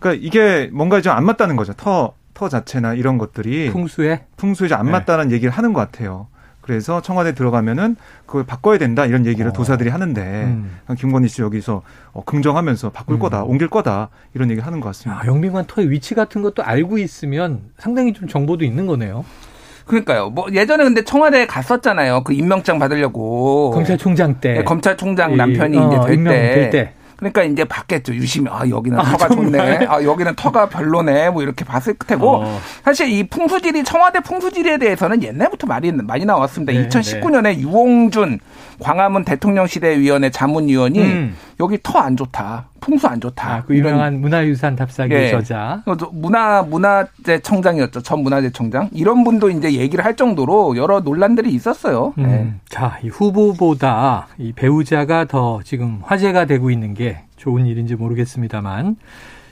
그러니까 0.00 0.20
이게 0.26 0.68
뭔가 0.72 1.00
좀 1.00 1.12
안 1.12 1.24
맞다는 1.24 1.54
거죠. 1.56 1.72
터, 1.74 2.14
터 2.34 2.48
자체나 2.48 2.94
이런 2.94 3.16
것들이 3.16 3.70
풍수에 3.70 4.24
풍수에 4.36 4.68
좀안 4.68 4.90
맞다는 4.90 5.28
네. 5.28 5.34
얘기를 5.36 5.52
하는 5.52 5.72
것 5.72 5.80
같아요. 5.80 6.26
그래서 6.70 7.02
청와대 7.02 7.34
들어가면은 7.34 7.96
그걸 8.26 8.44
바꿔야 8.44 8.78
된다 8.78 9.04
이런 9.04 9.26
얘기를 9.26 9.50
어. 9.50 9.52
도사들이 9.52 9.90
하는데 9.90 10.22
음. 10.22 10.78
김건희 10.96 11.26
씨 11.26 11.42
여기서 11.42 11.82
어, 12.12 12.22
긍정하면서 12.22 12.90
바꿀 12.90 13.16
음. 13.16 13.18
거다 13.18 13.42
옮길 13.42 13.66
거다 13.66 14.08
이런 14.34 14.52
얘기 14.52 14.60
하는 14.60 14.78
것 14.78 14.86
같습니다. 14.90 15.20
아, 15.20 15.26
영빈관 15.26 15.64
터의 15.66 15.90
위치 15.90 16.14
같은 16.14 16.42
것도 16.42 16.62
알고 16.62 16.98
있으면 16.98 17.62
상당히 17.76 18.12
좀 18.12 18.28
정보도 18.28 18.64
있는 18.64 18.86
거네요. 18.86 19.24
그러니까요. 19.84 20.30
뭐 20.30 20.46
예전에 20.52 20.84
근데 20.84 21.02
청와대에 21.02 21.48
갔었잖아요. 21.48 22.22
그 22.22 22.34
임명장 22.34 22.78
받으려고. 22.78 23.72
검찰총장 23.72 24.38
때. 24.38 24.52
네, 24.52 24.62
검찰총장 24.62 25.36
남편이 25.36 25.76
이, 25.76 25.80
어, 25.80 26.06
이제 26.08 26.22
될 26.22 26.70
때. 26.70 26.94
그러니까 27.20 27.44
이제 27.44 27.64
봤겠죠. 27.64 28.14
유심히 28.14 28.50
아 28.50 28.68
여기는 28.68 28.98
아, 28.98 29.04
터가 29.04 29.28
좋네. 29.28 29.86
아 29.86 30.02
여기는 30.02 30.34
터가 30.34 30.68
별로네. 30.68 31.30
뭐 31.30 31.42
이렇게 31.42 31.64
봤을 31.64 31.94
테고 31.94 32.36
어. 32.36 32.60
사실 32.84 33.08
이 33.08 33.24
풍수지리 33.24 33.84
청와대 33.84 34.20
풍수지리에 34.20 34.78
대해서는 34.78 35.22
옛날부터 35.22 35.66
많이 35.66 35.92
많이 35.92 36.24
나왔습니다. 36.24 36.72
네, 36.72 36.88
2019년에 36.88 37.42
네. 37.42 37.58
유홍준 37.58 38.40
광화문 38.80 39.24
대통령 39.24 39.66
시대 39.66 39.98
위원회 39.98 40.30
자문위원이 40.30 41.00
음. 41.00 41.36
여기 41.60 41.78
터 41.82 41.98
안 42.00 42.16
좋다. 42.16 42.66
풍수 42.80 43.06
안 43.06 43.20
좋다. 43.20 43.54
아, 43.56 43.62
그 43.64 43.76
유명한 43.76 44.12
이런. 44.14 44.20
문화유산 44.22 44.74
답사기 44.74 45.12
예. 45.14 45.30
저자. 45.30 45.82
문화 46.12 46.62
문화재 46.62 47.40
청장이었죠. 47.40 48.02
전 48.02 48.22
문화재 48.22 48.50
청장. 48.50 48.88
이런 48.92 49.22
분도 49.22 49.50
이제 49.50 49.72
얘기를 49.74 50.02
할 50.04 50.16
정도로 50.16 50.76
여러 50.78 51.00
논란들이 51.00 51.50
있었어요. 51.50 52.14
음. 52.18 52.22
네. 52.22 52.54
자, 52.70 52.98
이 53.04 53.08
후보보다 53.08 54.28
이 54.38 54.52
배우자가 54.52 55.26
더 55.26 55.60
지금 55.62 56.00
화제가 56.02 56.46
되고 56.46 56.70
있는 56.70 56.94
게 56.94 57.20
좋은 57.36 57.66
일인지 57.66 57.96
모르겠습니다만 57.96 58.96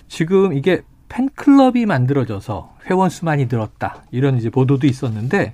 지금 0.08 0.54
이게 0.54 0.80
팬클럽이 1.11 1.85
만들어져서 1.87 2.73
회원 2.90 3.11
수만이 3.11 3.47
늘었다. 3.50 4.02
이런 4.11 4.38
이제 4.38 4.49
보도도 4.50 4.87
있었는데 4.87 5.52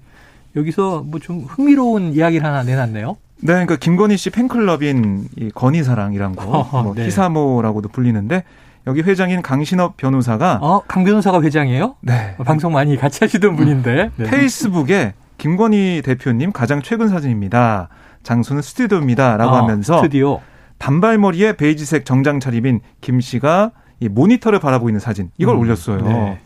여기서 0.57 1.03
뭐 1.07 1.19
좀 1.21 1.41
흥미로운 1.49 2.13
이야기를 2.15 2.47
하나 2.47 2.63
내놨네요. 2.63 3.17
네, 3.45 3.53
그러니까 3.53 3.77
김건희 3.77 4.17
씨 4.17 4.31
팬클럽인 4.31 5.29
이 5.37 5.51
건희사랑이란 5.51 6.35
거, 6.35 6.45
어허, 6.49 6.83
뭐 6.83 6.95
네. 6.95 7.05
희사모라고도 7.05 7.91
불리는데 7.91 8.43
여기 8.87 9.03
회장인 9.03 9.43
강신업 9.43 9.99
변호사가 9.99 10.61
어, 10.63 10.83
강 10.89 11.05
변호사가 11.05 11.43
회장이에요? 11.43 11.97
네. 12.01 12.37
방송 12.45 12.73
많이 12.73 12.97
같이 12.97 13.23
하시던 13.23 13.57
분인데. 13.57 14.11
네. 14.17 14.31
페이스북에 14.31 15.13
김건희 15.37 16.01
대표님 16.03 16.53
가장 16.53 16.81
최근 16.81 17.09
사진입니다. 17.09 17.89
장소는 18.23 18.63
스튜디오입니다라고 18.63 19.53
어, 19.53 19.57
하면서 19.63 19.99
스튜디오. 19.99 20.41
단발머리에 20.79 21.57
베이지색 21.57 22.07
정장 22.07 22.41
차림인 22.41 22.81
김 23.03 23.21
씨가 23.21 23.73
이 24.01 24.09
모니터를 24.09 24.59
바라보고 24.59 24.89
있는 24.89 25.01
사진 25.01 25.31
이걸 25.37 25.55
음, 25.57 25.61
올렸어요. 25.61 26.01
네. 26.01 26.41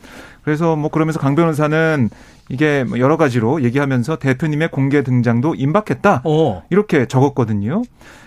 그래서 0.49 0.77
뭐 0.77 0.89
그러면서 0.89 1.21
강 1.21 1.35
변호사는 1.35 2.09
이게 2.49 2.83
뭐 2.83 2.99
여러 2.99 3.19
가지로 3.19 3.63
얘기하면서 3.65 4.17
대표님의 4.17 4.71
공개 4.71 5.03
등장도 5.03 5.55
임박했다. 5.55 6.23
어. 6.25 6.63
이렇게 6.71 7.05
적었거든요. 7.05 7.83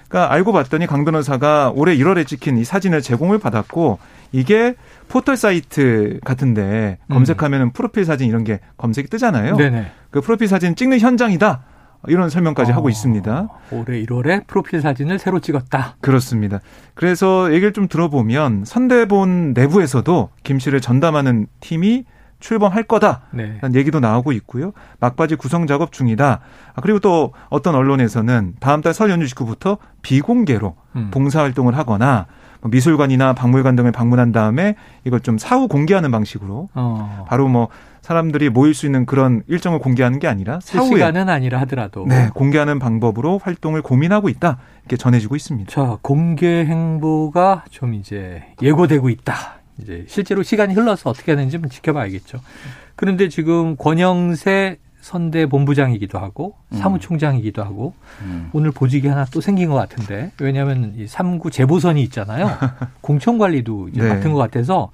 그러니까 0.08 0.32
알고 0.32 0.54
봤더니 0.54 0.86
강 0.86 1.04
변호사가 1.04 1.72
올해 1.74 1.98
1월에 1.98 2.28
찍힌 2.28 2.60
이 2.60 2.64
사진을 2.64 3.02
제공을 3.02 3.40
받았고 3.40 3.98
이게 4.34 4.76
포털 5.08 5.36
사이트 5.36 6.20
같은데 6.24 7.00
검색하면은 7.10 7.68
음. 7.68 7.72
프로필 7.72 8.06
사진 8.06 8.30
이런 8.30 8.44
게 8.44 8.60
검색이 8.78 9.08
뜨잖아요. 9.08 9.58
네네. 9.58 9.88
그 10.12 10.22
프로필 10.22 10.48
사진 10.48 10.76
찍는 10.76 11.00
현장이다. 11.00 11.64
이런 12.08 12.30
설명까지 12.30 12.72
어, 12.72 12.76
하고 12.76 12.90
있습니다. 12.90 13.48
올해 13.72 14.04
1월에 14.04 14.48
프로필 14.48 14.82
사진을 14.82 15.20
새로 15.20 15.40
찍었다. 15.40 15.98
그렇습니다. 16.02 16.60
그래서 16.94 17.52
얘기를 17.54 17.74
좀 17.74 17.88
들어보면 17.88 18.66
선대본 18.66 19.54
내부에서도 19.54 20.30
김 20.44 20.60
씨를 20.60 20.82
전담하는 20.82 21.48
팀이 21.60 22.06
출범할 22.42 22.84
거다. 22.84 23.22
네. 23.32 23.58
라는 23.62 23.76
얘기도 23.80 24.00
나오고 24.02 24.34
있고요. 24.34 24.74
막바지 25.00 25.36
구성 25.36 25.66
작업 25.68 25.92
중이다. 25.94 26.40
아, 26.76 26.82
그리고 26.82 27.00
또 27.00 27.34
어떤 27.50 27.76
언론에서는 27.76 28.56
다음 28.60 28.82
달 28.82 28.92
설 28.94 29.10
연휴 29.10 29.26
직후부터 29.26 29.78
비공개로 30.02 30.76
음. 30.98 31.10
봉사활동을 31.12 31.78
하거나 31.78 32.26
뭐 32.60 32.70
미술관이나 32.70 33.34
박물관 33.34 33.76
등을 33.78 33.92
방문한 33.94 34.32
다음에 34.34 34.76
이걸 35.06 35.22
좀 35.22 35.38
사후 35.38 35.68
공개하는 35.68 36.12
방식으로 36.12 36.70
어. 36.76 37.26
바로 37.30 37.48
뭐 37.48 37.70
사람들이 38.02 38.50
모일 38.50 38.74
수 38.74 38.86
있는 38.88 39.06
그런 39.06 39.44
일정을 39.48 39.80
공개하는 39.80 40.20
게 40.20 40.28
아니라 40.28 40.60
실시간은 40.62 41.30
아니라 41.30 41.60
하더라도 41.62 42.06
네, 42.08 42.30
공개하는 42.34 42.80
방법으로 42.80 43.40
활동을 43.42 43.82
고민하고 43.82 44.28
있다 44.30 44.58
이렇게 44.82 44.98
전해지고 44.98 45.36
있습니다. 45.36 45.72
자, 45.72 45.98
공개 46.02 46.66
행보가 46.66 47.66
좀 47.70 47.94
이제 47.94 48.44
예고되고 48.62 49.10
있다. 49.10 49.61
이제 49.80 50.06
실제로 50.08 50.44
시간이 50.44 50.74
흘러서 50.74 51.10
어떻게 51.10 51.32
하는지 51.32 51.60
좀 51.60 51.70
지켜봐야겠죠. 51.70 52.40
그런데 52.96 53.30
지금 53.30 53.76
권영세 53.78 54.78
선대 55.02 55.48
본부장이기도 55.48 56.20
하고 56.20 56.56
음. 56.72 56.78
사무총장이기도 56.78 57.64
하고 57.64 57.94
음. 58.22 58.50
오늘 58.54 58.72
보직이 58.72 59.08
하나 59.08 59.26
또 59.26 59.42
생긴 59.42 59.70
것 59.70 59.76
같은데 59.76 60.32
왜냐하면 60.40 60.94
이 60.96 61.06
3구 61.06 61.52
재보선이 61.52 62.02
있잖아요. 62.04 62.48
공천 63.02 63.40
관리도 63.40 63.90
이제 63.90 64.02
네. 64.02 64.10
맡은 64.10 64.32
것 64.32 64.38
같아서 64.40 64.92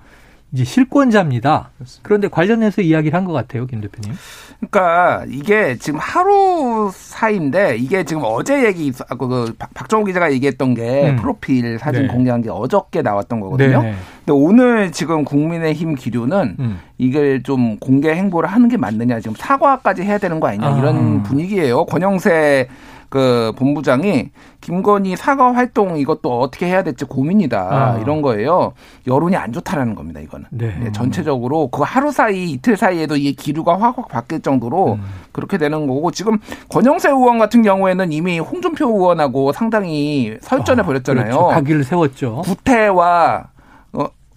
이제 0.54 0.64
실권자입니다. 0.64 1.72
그런데 2.04 2.28
관련해서 2.30 2.82
이야기를 2.82 3.16
한 3.18 3.26
것 3.26 3.34
같아요, 3.34 3.66
김 3.66 3.82
대표님. 3.82 4.14
그러니까 4.60 5.26
이게 5.30 5.76
지금 5.78 6.00
하루 6.00 6.90
사이인데 6.94 7.76
이게 7.78 8.04
지금 8.06 8.24
어제 8.26 8.66
얘기 8.66 8.92
그, 8.92 9.18
그 9.18 9.54
박정호 9.74 10.06
기자가 10.06 10.32
얘기했던 10.32 10.74
게 10.74 11.10
음. 11.12 11.16
프로필 11.18 11.78
사진 11.80 12.04
네. 12.04 12.08
공개한 12.08 12.42
게 12.42 12.50
어저께 12.50 13.02
나왔던 13.02 13.40
거거든요. 13.42 13.82
네. 13.84 13.94
근데 14.20 14.32
오늘 14.32 14.92
지금 14.94 15.26
국민의힘 15.26 15.96
기류는 15.96 16.56
음. 16.60 16.80
이걸 16.98 17.44
좀 17.44 17.78
공개 17.78 18.10
행보를 18.14 18.50
하는 18.50 18.70
게 18.70 18.78
맞느냐 18.78 19.20
지금 19.20 19.36
사과까지 19.38 20.04
해야 20.04 20.18
되는 20.18 20.40
거 20.40 20.48
아니냐 20.48 20.78
이런 20.80 21.20
아. 21.20 21.24
분위기예요. 21.24 21.86
권영세 21.86 22.68
그 23.10 23.54
본부장이 23.58 24.32
김건희 24.62 25.16
사과 25.16 25.54
활동 25.54 25.98
이것도 25.98 26.42
어떻게 26.42 26.66
해야 26.66 26.84
될지 26.84 27.06
고민이다 27.06 27.60
아. 27.60 28.00
이런 28.00 28.22
거예요. 28.22 28.74
여론이 29.06 29.36
안 29.36 29.54
좋다라는 29.54 29.96
겁니다. 29.96 30.20
이거는 30.20 30.46
네. 30.50 30.76
네, 30.80 30.92
전체적으로 30.92 31.70
그 31.70 31.84
하루 31.84 32.12
사이 32.12 32.52
이틀 32.52 32.76
사이에도 32.76 33.16
이 33.16 33.34
기류가 33.34 33.80
확확 33.80 34.08
바뀔 34.10 34.42
정도로 34.42 34.94
음. 34.94 35.04
그렇게 35.32 35.58
되는 35.58 35.88
거고 35.88 36.12
지금 36.12 36.38
권영세 36.70 37.10
의원 37.10 37.38
같은 37.38 37.62
경우에는 37.62 38.12
이미 38.12 38.40
홍준표 38.40 38.88
의원하고 38.88 39.54
상당히 39.54 40.38
설전해 40.42 40.82
아, 40.82 40.86
버렸잖아요. 40.86 41.26
그렇죠. 41.26 41.48
가기를 41.48 41.84
세웠죠. 41.84 42.42
구태와 42.44 43.50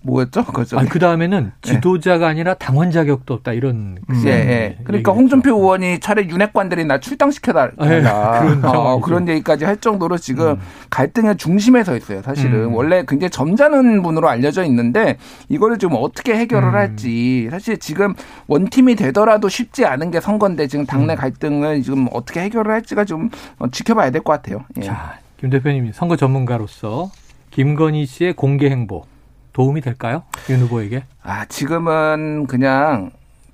뭐였죠? 0.02 0.44
그죠? 0.44 0.78
아, 0.78 0.84
그 0.84 0.98
다음에는 0.98 1.52
네. 1.60 1.72
지도자가 1.72 2.26
네. 2.26 2.30
아니라 2.30 2.54
당원 2.54 2.90
자격도 2.90 3.34
없다 3.34 3.52
이런. 3.52 3.98
음. 4.08 4.22
예, 4.24 4.30
예. 4.30 4.78
그러니까 4.84 5.12
홍준표 5.12 5.50
의원이 5.50 6.00
차례 6.00 6.26
윤핵관들이 6.26 6.84
나 6.86 6.98
출당시켜달라. 7.00 7.72
아, 7.78 7.86
예. 7.86 8.00
그런, 8.00 8.64
어, 8.64 9.00
그런 9.00 9.28
얘기까지 9.28 9.64
할 9.66 9.76
정도로 9.76 10.16
지금 10.16 10.52
음. 10.52 10.60
갈등의 10.88 11.36
중심에 11.36 11.84
서 11.84 11.96
있어요. 11.96 12.22
사실은 12.22 12.64
음. 12.66 12.74
원래 12.74 13.04
굉장히 13.06 13.30
점잖은 13.30 14.02
분으로 14.02 14.28
알려져 14.28 14.64
있는데 14.64 15.18
이거를 15.48 15.76
좀 15.78 15.92
어떻게 15.94 16.34
해결을 16.34 16.68
음. 16.68 16.74
할지 16.74 17.48
사실 17.50 17.78
지금 17.78 18.14
원팀이 18.46 18.94
되더라도 18.96 19.48
쉽지 19.48 19.84
않은 19.84 20.10
게 20.10 20.20
선거인데 20.20 20.66
지금 20.66 20.86
당내 20.86 21.14
음. 21.14 21.16
갈등을 21.18 21.82
지금 21.82 22.08
어떻게 22.12 22.40
해결을 22.40 22.72
할지가 22.72 23.04
좀 23.04 23.28
어, 23.58 23.68
지켜봐야 23.70 24.10
될 24.10 24.20
것 24.22 24.32
같아요. 24.32 24.64
예. 24.78 24.82
자, 24.82 25.18
김 25.38 25.48
대표님 25.50 25.92
선거 25.92 26.16
전문가로서 26.16 27.10
김건희 27.50 28.06
씨의 28.06 28.34
공개 28.34 28.68
행보 28.70 29.04
도움이 29.52 29.80
될까요? 29.80 30.22
윤 30.48 30.60
후보에게? 30.60 31.04
아, 31.22 31.44
지금은 31.46 32.46
그냥 32.46 33.10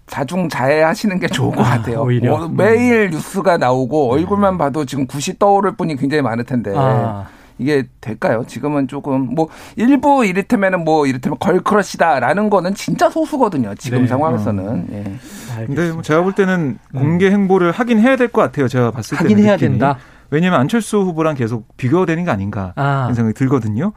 자중자애 0.07 0.83
하시는 0.83 1.19
게 1.19 1.27
좋을 1.27 1.55
것 1.57 1.63
아, 1.65 1.71
같아요. 1.79 2.03
오히려. 2.03 2.37
뭐, 2.39 2.49
매일 2.49 3.11
뉴스가 3.11 3.57
나오고 3.59 4.13
얼굴만 4.13 4.57
봐도 4.59 4.85
지금 4.85 5.07
굿이 5.07 5.39
떠오를 5.39 5.73
분이 5.77 5.97
굉장히 5.97 6.23
많을 6.23 6.45
텐데. 6.45 6.73
아. 6.77 7.27
이게 7.59 7.85
될까요? 8.03 8.45
지금은 8.47 8.87
조금 8.87 9.35
뭐 9.35 9.49
일부 9.77 10.27
이를테면은 10.27 10.85
뭐 10.85 11.07
이를테면 11.07 11.39
걸크러시다라는 11.39 12.51
거는 12.51 12.75
진짜 12.75 13.09
소수거든요. 13.09 13.75
지금 13.77 14.03
네. 14.03 14.07
상황에서는. 14.07 14.65
음. 14.69 14.87
예. 14.93 15.65
근데 15.65 15.91
뭐 15.91 16.03
제가 16.03 16.21
볼 16.23 16.35
때는 16.35 16.79
음. 16.95 16.99
공개 17.01 17.31
행보를 17.31 17.73
하긴 17.73 17.99
해야 17.99 18.17
될 18.17 18.29
것 18.29 18.43
같아요. 18.43 18.69
제가 18.69 18.91
봤을 18.91 19.17
때는 19.17 19.31
하긴 19.33 19.45
해야 19.45 19.55
느낌이. 19.55 19.71
된다. 19.71 19.97
왜냐하면 20.31 20.61
안철수 20.61 20.99
후보랑 20.99 21.35
계속 21.35 21.67
비교되는 21.79 22.25
게 22.27 22.31
아닌가 22.31 22.75
아. 22.77 22.83
하는 23.05 23.15
생각이 23.15 23.33
들거든요. 23.35 23.93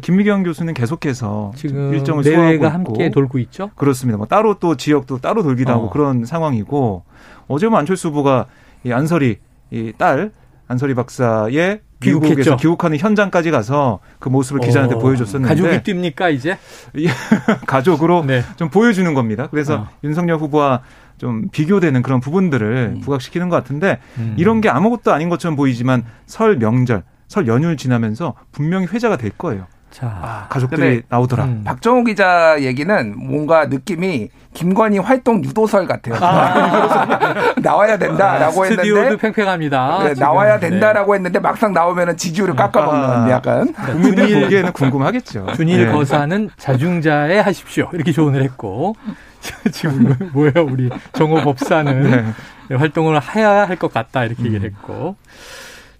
김미경 0.00 0.42
교수는 0.42 0.74
계속해서 0.74 1.52
지금 1.54 1.92
일정을 1.92 2.24
내외가 2.24 2.70
함께 2.70 3.10
돌고 3.10 3.38
있죠. 3.40 3.70
그렇습니다. 3.74 4.16
뭐 4.16 4.26
따로 4.26 4.54
또 4.58 4.76
지역도 4.76 5.18
따로 5.18 5.42
돌기도 5.42 5.72
어. 5.72 5.76
하고 5.76 5.90
그런 5.90 6.24
상황이고 6.24 7.04
어제 7.48 7.68
뭐 7.68 7.78
안철수 7.78 8.08
후보가 8.08 8.46
이 8.84 8.92
안설이 8.92 9.38
이딸 9.70 10.32
안설이 10.68 10.94
박사의 10.94 11.80
미국에서 12.00 12.56
귀국하는 12.56 12.98
현장까지 12.98 13.50
가서 13.50 14.00
그 14.18 14.28
모습을 14.28 14.60
기자한테 14.60 14.96
어, 14.96 14.98
보여줬었는데 14.98 15.48
가족이 15.48 15.92
뜁니까 15.92 16.32
이제 16.34 16.58
가족으로 17.66 18.24
네. 18.24 18.42
좀 18.56 18.70
보여주는 18.70 19.12
겁니다. 19.14 19.48
그래서 19.50 19.82
어. 19.82 19.88
윤석열 20.02 20.38
후보와 20.38 20.82
좀 21.18 21.48
비교되는 21.52 22.02
그런 22.02 22.20
부분들을 22.20 22.94
음. 22.96 23.00
부각시키는 23.00 23.48
것 23.48 23.56
같은데 23.56 23.98
음. 24.18 24.34
이런 24.36 24.60
게 24.60 24.68
아무것도 24.68 25.12
아닌 25.12 25.28
것처럼 25.28 25.54
보이지만 25.54 26.04
설 26.26 26.56
명절, 26.56 27.04
설 27.28 27.46
연휴를 27.46 27.76
지나면서 27.76 28.34
분명히 28.50 28.86
회자가 28.86 29.16
될 29.16 29.30
거예요. 29.30 29.66
자, 29.92 30.06
아, 30.06 30.46
가족들이 30.48 31.02
나오더라. 31.08 31.44
음. 31.44 31.62
박정우 31.64 32.04
기자 32.04 32.56
얘기는 32.60 33.14
뭔가 33.18 33.66
느낌이 33.66 34.30
김건희 34.54 34.98
활동 34.98 35.44
유도설 35.44 35.86
같아요. 35.86 36.14
아. 36.20 37.52
나와야 37.60 37.98
된다라고 37.98 38.62
아, 38.62 38.64
했는데 38.64 38.82
스튜디오도 38.88 39.16
팽팽합니다. 39.18 39.98
네, 40.04 40.14
나와야 40.18 40.58
네. 40.58 40.70
된다라고 40.70 41.12
네. 41.12 41.16
했는데 41.18 41.38
막상 41.40 41.72
나오면은 41.74 42.16
지지율을 42.16 42.56
깎아먹는 42.56 43.04
아. 43.04 43.30
약간. 43.30 43.72
국민들 43.74 44.42
보기에는 44.42 44.72
궁금하겠죠. 44.72 45.48
준일 45.56 45.86
네. 45.86 45.92
거사는 45.92 46.50
자중자애 46.56 47.40
하십시오. 47.40 47.90
이렇게 47.92 48.12
조언을 48.12 48.42
했고 48.42 48.94
지금 49.72 50.16
뭐예요 50.32 50.66
우리 50.70 50.88
정호 51.12 51.42
법사는 51.42 52.34
네. 52.68 52.76
활동을 52.76 53.20
해야 53.36 53.68
할 53.68 53.76
것 53.76 53.92
같다 53.92 54.24
이렇게 54.24 54.42
음. 54.42 54.46
얘기를 54.46 54.70
했고. 54.70 55.16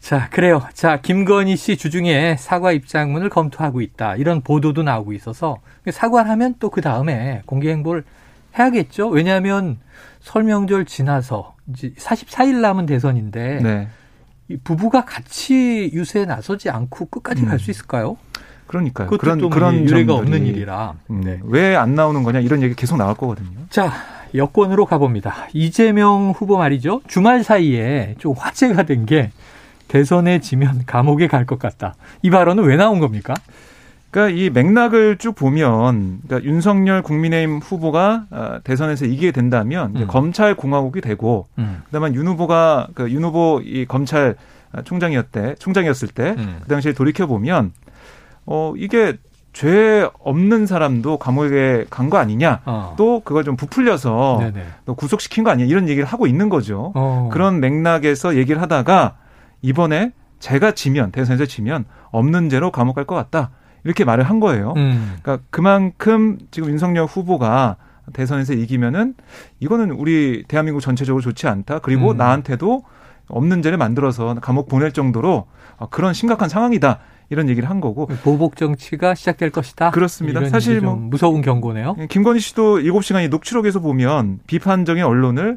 자, 0.03 0.29
그래요. 0.31 0.63
자, 0.75 1.01
김건희 1.01 1.57
씨 1.57 1.77
주중에 1.77 2.35
사과 2.37 2.73
입장문을 2.73 3.29
검토하고 3.31 3.81
있다. 3.81 4.17
이런 4.17 4.41
보도도 4.41 4.83
나오고 4.83 5.13
있어서 5.13 5.59
사과를 5.89 6.29
하면 6.33 6.57
또 6.59 6.71
그 6.71 6.81
다음에 6.81 7.43
공개 7.47 7.71
행보를 7.71 8.03
해야겠죠. 8.59 9.09
왜냐하면 9.09 9.79
설명절 10.21 10.87
지나서 10.87 11.55
이제 11.73 11.93
44일 11.99 12.57
남은 12.61 12.87
대선인데 12.87 13.61
네. 13.63 13.89
부부가 14.65 15.05
같이 15.05 15.91
유세에 15.93 16.25
나서지 16.25 16.69
않고 16.69 17.07
끝까지 17.07 17.43
음. 17.43 17.49
갈수 17.49 17.71
있을까요? 17.71 18.17
그러니까요. 18.67 19.09
그런 19.11 19.51
그런 19.51 19.89
유례가 19.89 20.15
없는 20.15 20.47
일이라 20.47 20.95
음, 21.11 21.21
네. 21.21 21.41
왜안 21.45 21.95
나오는 21.95 22.23
거냐 22.23 22.41
이런 22.41 22.63
얘기 22.63 22.75
계속 22.75 22.97
나올 22.97 23.15
거거든요. 23.15 23.61
자 23.71 23.93
여권으로 24.35 24.87
가봅니다. 24.87 25.49
이재명 25.53 26.33
후보 26.35 26.57
말이죠. 26.59 27.03
주말 27.07 27.45
사이에 27.45 28.17
좀 28.19 28.35
화제가 28.37 28.83
된 28.85 29.05
게 29.07 29.31
대선에 29.97 30.41
지면 30.41 30.83
감옥에 30.87 31.27
갈 31.27 31.45
것 31.45 31.59
같다. 31.59 31.95
이 32.23 32.31
발언은 32.31 32.65
왜 32.65 32.77
나온 32.77 32.99
겁니까? 32.99 33.35
그러니까 34.11 34.39
이 34.39 34.49
맥락을 34.51 35.17
쭉 35.19 35.35
보면 35.35 36.21
그러니까 36.27 36.49
윤석열 36.49 37.03
국민의힘 37.03 37.59
후보가 37.59 38.25
어, 38.31 38.59
대선에서 38.65 39.05
이기게 39.07 39.33
된다면 39.33 39.93
음. 39.97 40.07
검찰 40.07 40.55
공화국이 40.55 41.01
되고 41.01 41.47
음. 41.59 41.83
그다음에 41.87 42.15
윤 42.15 42.27
후보가 42.29 42.89
그윤 42.95 43.23
후보 43.25 43.61
이 43.65 43.85
검찰 43.87 44.37
총장이었대 44.85 45.57
총장이었을 45.59 46.09
때그 46.09 46.41
음. 46.41 46.61
당시에 46.69 46.93
돌이켜 46.95 47.27
보면 47.27 47.73
어 48.47 48.73
이게 48.77 49.17
죄 49.53 50.09
없는 50.21 50.67
사람도 50.67 51.19
감옥에 51.19 51.85
간 51.91 52.09
거 52.09 52.17
아니냐. 52.17 52.61
어. 52.65 52.95
또 52.97 53.21
그걸 53.21 53.45
좀 53.45 53.57
부풀려서. 53.57 54.39
또 54.87 54.95
구속시킨 54.95 55.45
거 55.45 55.51
아니냐. 55.51 55.69
이런 55.69 55.89
얘기를 55.91 56.07
하고 56.07 56.27
있는 56.27 56.49
거죠. 56.49 56.93
어. 56.95 57.29
그런 57.33 57.61
맥락에서 57.61 58.37
얘기를 58.37 58.63
하다가 58.63 59.17
이번에 59.63 60.13
제가 60.41 60.73
지면 60.73 61.13
대선에서 61.13 61.47
지면 61.47 61.85
없는 62.11 62.49
죄로 62.49 62.71
감옥 62.71 62.95
갈 62.97 63.05
것 63.05 63.15
같다. 63.15 63.51
이렇게 63.85 64.05
말을 64.05 64.25
한 64.25 64.39
거예요. 64.41 64.75
음. 64.77 65.17
그러니까 65.23 65.45
그만큼 65.51 66.39
지금 66.51 66.69
윤석열 66.71 67.05
후보가 67.07 67.77
대선에서 68.13 68.53
이기면은 68.55 69.15
이거는 69.61 69.93
우리 69.93 70.45
대한민국 70.47 70.81
전체적으로 70.81 71.21
좋지 71.23 71.47
않다. 71.49 71.79
그리고 71.81 72.11
음. 72.13 72.17
나한테도 72.17 72.83
없는 73.29 73.63
죄를 73.63 73.79
만들어서 73.79 74.35
감옥 74.41 74.69
보낼 74.69 74.93
정도로 74.93 75.47
그런 75.91 76.13
심각한 76.13 76.49
상황이다. 76.49 76.99
이런 77.31 77.49
얘기를 77.49 77.71
한 77.71 77.81
거고 77.81 78.07
보복 78.23 78.57
정치가 78.57 79.15
시작될 79.15 79.51
것이다. 79.51 79.91
그렇습니다. 79.93 80.45
사실 80.49 80.81
뭐 80.83 80.97
무서운 80.97 81.41
경고네요. 81.41 81.97
예, 82.01 82.07
김건희 82.07 82.41
씨도 82.41 82.81
7시간이 82.81 83.31
녹취록에서 83.31 83.81
보면 83.81 84.41
비판적인 84.47 85.03
언론을 85.03 85.57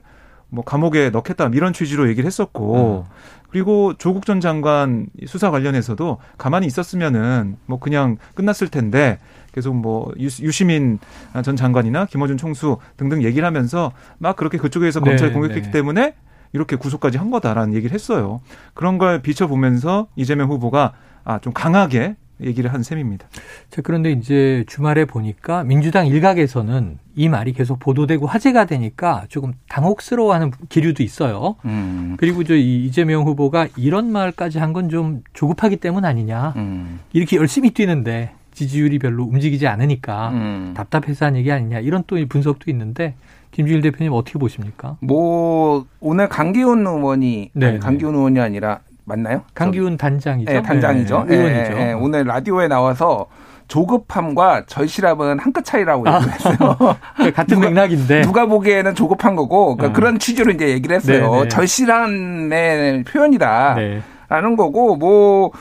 뭐 0.55 0.63
감옥에 0.63 1.09
넣겠다 1.09 1.49
이런 1.53 1.73
취지로 1.73 2.07
얘기를 2.09 2.25
했었고 2.25 3.05
음. 3.07 3.11
그리고 3.49 3.93
조국 3.93 4.25
전 4.25 4.41
장관 4.41 5.07
수사 5.27 5.51
관련해서도 5.51 6.17
가만히 6.37 6.65
있었으면은 6.65 7.57
뭐 7.65 7.79
그냥 7.79 8.17
끝났을 8.33 8.69
텐데 8.69 9.19
계속 9.53 9.75
뭐 9.75 10.11
유시민 10.17 10.99
전 11.43 11.55
장관이나 11.55 12.05
김어준 12.05 12.37
총수 12.37 12.77
등등 12.97 13.23
얘기를 13.23 13.45
하면서 13.45 13.91
막 14.17 14.35
그렇게 14.35 14.57
그쪽에서 14.57 14.99
네, 14.99 15.11
검찰 15.11 15.31
공격했기 15.31 15.67
네. 15.67 15.71
때문에 15.71 16.15
이렇게 16.51 16.75
구속까지 16.75 17.17
한 17.17 17.31
거다라는 17.31 17.73
얘기를 17.73 17.93
했어요. 17.93 18.41
그런 18.73 18.97
걸 18.97 19.21
비춰보면서 19.21 20.07
이재명 20.15 20.49
후보가 20.49 20.93
아, 21.23 21.39
좀 21.39 21.53
강하게 21.53 22.15
얘기를 22.41 22.73
한 22.73 22.83
셈입니다. 22.83 23.27
자, 23.69 23.81
그런데 23.81 24.11
이제 24.11 24.63
주말에 24.67 25.05
보니까 25.05 25.63
민주당 25.63 26.07
일각에서는 26.07 26.97
이 27.15 27.29
말이 27.29 27.53
계속 27.53 27.79
보도되고 27.79 28.27
화제가 28.27 28.65
되니까 28.65 29.25
조금 29.29 29.53
당혹스러워하는 29.69 30.51
기류도 30.69 31.01
있어요. 31.03 31.55
음. 31.65 32.15
그리고 32.19 32.43
저 32.43 32.55
이재명 32.55 33.23
후보가 33.23 33.69
이런 33.77 34.11
말까지 34.11 34.59
한 34.59 34.73
건 34.73 34.89
좀 34.89 35.23
조급하기 35.33 35.77
때문 35.77 36.03
아니냐. 36.03 36.53
음. 36.57 36.99
이렇게 37.13 37.37
열심히 37.37 37.71
뛰는데 37.71 38.31
지지율이 38.53 38.99
별로 38.99 39.23
움직이지 39.23 39.67
않으니까 39.67 40.29
음. 40.29 40.73
답답해서 40.75 41.25
한 41.25 41.35
얘기 41.37 41.51
아니냐. 41.51 41.79
이런 41.79 42.03
또 42.07 42.17
분석도 42.27 42.69
있는데 42.71 43.15
김주일 43.51 43.79
대표님 43.81 44.11
어떻게 44.11 44.37
보십니까? 44.37 44.97
뭐 44.99 45.85
오늘 46.01 46.27
강기훈 46.27 46.85
의원이 46.85 47.51
네, 47.53 47.71
네. 47.73 47.79
강기훈 47.79 48.15
의원이 48.15 48.39
아니라 48.41 48.79
맞나요? 49.05 49.43
강기훈 49.53 49.97
단장이죠. 49.97 50.51
네, 50.51 50.61
단장이죠. 50.61 51.25
네, 51.27 51.35
의원이죠. 51.35 51.73
네, 51.75 51.93
오늘 51.93 52.23
라디오에 52.25 52.67
나와서 52.67 53.27
조급함과 53.67 54.65
절실함은 54.67 55.39
한 55.39 55.51
끗 55.53 55.63
차이라고 55.65 56.07
아. 56.07 56.17
얘기했어요. 56.19 56.77
네, 57.19 57.31
같은 57.33 57.55
누가, 57.55 57.69
맥락인데 57.69 58.21
누가 58.21 58.45
보기에는 58.45 58.93
조급한 58.95 59.35
거고 59.35 59.75
그러니까 59.75 59.87
어. 59.87 59.93
그런 59.99 60.19
취지로 60.19 60.51
이제 60.51 60.69
얘기를 60.69 60.95
했어요. 60.95 61.31
네네. 61.31 61.47
절실함의 61.49 63.03
표현이다라는 63.05 64.01
네. 64.29 64.55
거고 64.55 64.95
뭐 64.97 65.51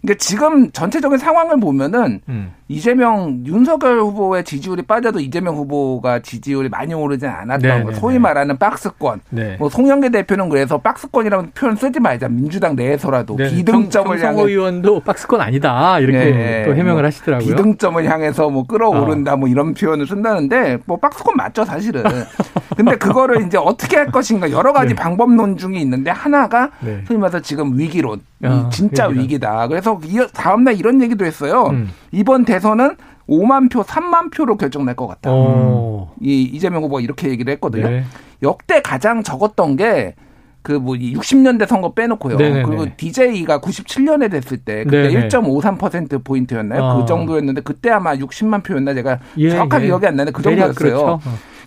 그러니까 0.00 0.18
지금 0.18 0.70
전체적인 0.72 1.18
상황을 1.18 1.60
보면은 1.60 2.20
음. 2.28 2.52
이재명 2.72 3.42
윤석열 3.46 4.00
후보의 4.00 4.44
지지율이 4.44 4.82
빠져도 4.82 5.20
이재명 5.20 5.56
후보가 5.56 6.20
지지율이 6.20 6.68
많이 6.68 6.94
오르진 6.94 7.28
않았던 7.28 7.60
네, 7.60 7.82
거. 7.82 7.90
네, 7.90 7.96
소위 7.96 8.14
네. 8.14 8.18
말하는 8.20 8.58
박스권. 8.58 9.20
네. 9.30 9.56
뭐 9.58 9.68
송영계 9.68 10.10
대표는 10.10 10.48
그래서 10.48 10.78
박스권이라는 10.78 11.52
표현 11.54 11.76
쓰지 11.76 12.00
말자. 12.00 12.28
민주당 12.28 12.74
내에서라도 12.74 13.36
네. 13.36 13.50
비등점을 13.50 14.18
정, 14.18 14.28
향해 14.28 14.42
의원도 14.42 15.00
박스권 15.00 15.40
아니다 15.40 15.98
이렇게 16.00 16.18
네. 16.18 16.64
또 16.64 16.74
해명을 16.74 17.02
뭐 17.02 17.06
하시더라고요. 17.06 17.48
비등점을 17.48 18.04
향해서 18.04 18.50
뭐 18.50 18.66
끌어오른다 18.66 19.34
어. 19.34 19.36
뭐 19.36 19.48
이런 19.48 19.74
표현을 19.74 20.06
쓴다는데 20.06 20.78
뭐 20.86 20.96
박스권 20.98 21.36
맞죠 21.36 21.64
사실은. 21.64 22.02
근데 22.76 22.96
그거를 22.96 23.46
이제 23.46 23.58
어떻게 23.58 23.96
할 23.96 24.06
것인가 24.10 24.50
여러 24.50 24.72
가지 24.72 24.94
방법론 24.94 25.56
중에 25.58 25.76
있는데 25.78 26.10
하나가 26.10 26.70
소위 27.06 27.18
말해서 27.18 27.40
지금 27.40 27.78
위기론. 27.78 28.20
어, 28.44 28.68
진짜 28.72 29.06
위기론. 29.06 29.24
위기다. 29.24 29.68
그래서 29.68 30.00
다음날 30.32 30.74
이런 30.74 31.00
얘기도 31.02 31.24
했어요. 31.24 31.66
음. 31.70 31.90
이번 32.12 32.44
대선은 32.44 32.96
5만 33.28 33.70
표, 33.70 33.82
3만 33.82 34.32
표로 34.32 34.56
결정날 34.56 34.94
것 34.94 35.06
같다. 35.06 35.32
오. 35.32 36.10
이 36.20 36.42
이재명 36.42 36.82
후보가 36.84 37.00
이렇게 37.00 37.28
얘기를 37.28 37.52
했거든요. 37.54 37.88
네. 37.88 38.04
역대 38.42 38.82
가장 38.82 39.22
적었던 39.22 39.76
게 39.76 40.14
그뭐 40.62 40.94
60년대 40.94 41.66
선거 41.66 41.92
빼놓고요. 41.92 42.36
네네네. 42.36 42.62
그리고 42.62 42.86
DJ가 42.96 43.60
97년에 43.60 44.30
됐을 44.30 44.58
때 44.58 44.84
그때 44.84 45.10
1.53% 45.28 46.24
포인트였나요? 46.24 46.82
어. 46.82 47.00
그 47.00 47.06
정도였는데 47.06 47.62
그때 47.62 47.90
아마 47.90 48.14
60만 48.14 48.62
표였나 48.62 48.94
제가 48.94 49.18
예, 49.38 49.50
정확하게 49.50 49.84
예. 49.84 49.88
기억이 49.88 50.06
안 50.06 50.16
나는데 50.16 50.32
그 50.32 50.42
정도였어요. 50.42 50.74
그렇죠. 50.74 51.20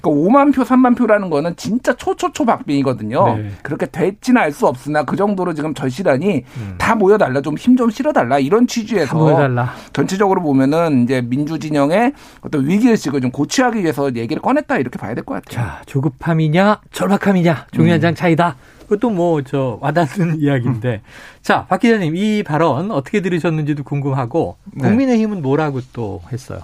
그러니까 0.06 0.10
5만 0.10 0.54
표, 0.54 0.64
3만 0.64 0.96
표라는 0.98 1.30
거는 1.30 1.56
진짜 1.56 1.94
초초초 1.94 2.46
박빙이거든요. 2.46 3.38
네. 3.38 3.52
그렇게 3.64 3.86
됐지는 3.88 4.42
알 4.42 4.52
수 4.56 4.68
없으나 4.68 5.04
그 5.04 5.16
정도로 5.18 5.54
지금 5.54 5.74
절실하니 5.74 6.44
음. 6.58 6.76
다 6.78 6.96
모여달라, 6.96 7.42
좀힘좀 7.42 7.90
실어달라 7.90 8.40
이런 8.40 8.68
취지에서 8.68 9.16
모여달라. 9.18 9.74
전체적으로 9.92 10.42
보면은 10.42 11.04
이제 11.04 11.22
민주 11.22 11.60
진영의 11.60 12.14
어떤 12.42 12.66
위기 12.68 12.88
의식을 12.90 13.20
좀 13.20 13.32
고취하기 13.32 13.80
위해서 13.82 14.16
얘기를 14.16 14.42
꺼냈다 14.42 14.78
이렇게 14.78 14.98
봐야 14.98 15.14
될 15.14 15.26
것 15.26 15.34
같아요. 15.44 15.66
자, 15.66 15.82
조급함이냐, 15.88 16.82
절박함이냐, 16.92 17.68
종이 17.74 17.90
한장 17.92 18.12
음. 18.14 18.16
차이다. 18.16 18.56
그것도 18.84 19.10
뭐 19.10 19.42
저 19.42 19.78
와닿는 19.82 20.38
이야기인데. 20.40 21.02
음. 21.04 21.10
자, 21.42 21.66
박 21.68 21.80
기자님 21.82 22.16
이 22.16 22.44
발언 22.44 22.92
어떻게 22.92 23.20
들으셨는지도 23.22 23.84
궁금하고 23.84 24.56
네. 24.74 24.88
국민의힘은 24.88 25.42
뭐라고 25.42 25.82
또 25.92 26.22
했어요? 26.32 26.60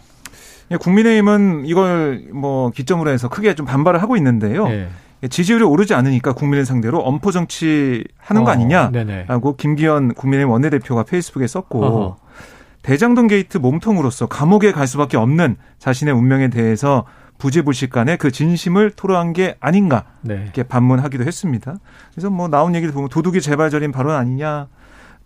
예, 0.72 0.78
국민의힘은 0.78 1.64
이걸 1.66 2.24
뭐 2.34 2.72
기점으로 2.72 3.12
해서 3.12 3.30
크게 3.30 3.56
좀 3.56 3.66
반발을 3.66 4.02
하고 4.02 4.16
있는데요. 4.18 4.68
네. 4.68 4.88
지지율이 5.30 5.64
오르지 5.64 5.94
않으니까 5.94 6.34
국민을 6.34 6.66
상대로 6.66 7.00
엄포 7.00 7.32
정치 7.32 8.04
하는 8.18 8.44
거 8.44 8.50
어, 8.50 8.54
아니냐라고 8.54 9.56
김기현 9.56 10.16
국민의힘 10.16 10.50
원내대표가 10.50 11.04
페이스북에 11.04 11.46
썼고 11.46 11.86
어허. 11.86 12.18
대장동 12.82 13.28
게이트 13.28 13.60
몸통으로서 13.60 14.26
감옥에 14.26 14.72
갈 14.72 14.88
수밖에 14.88 15.18
없는 15.18 15.58
자신의 15.78 16.16
운명에 16.16 16.48
대해서 16.48 17.06
부재불식간에 17.38 18.18
그 18.18 18.32
진심을 18.32 18.92
토로한 18.92 19.34
게 19.34 19.56
아닌가 19.60 20.06
네. 20.22 20.42
이렇게 20.44 20.64
반문하기도 20.64 21.24
했습니다. 21.24 21.76
그래서 22.14 22.30
뭐 22.30 22.48
나온 22.48 22.74
얘기를 22.74 22.94
보면 22.94 23.10
도둑이 23.10 23.42
재발절인 23.42 23.92
발언 23.92 24.16
아니냐 24.16 24.68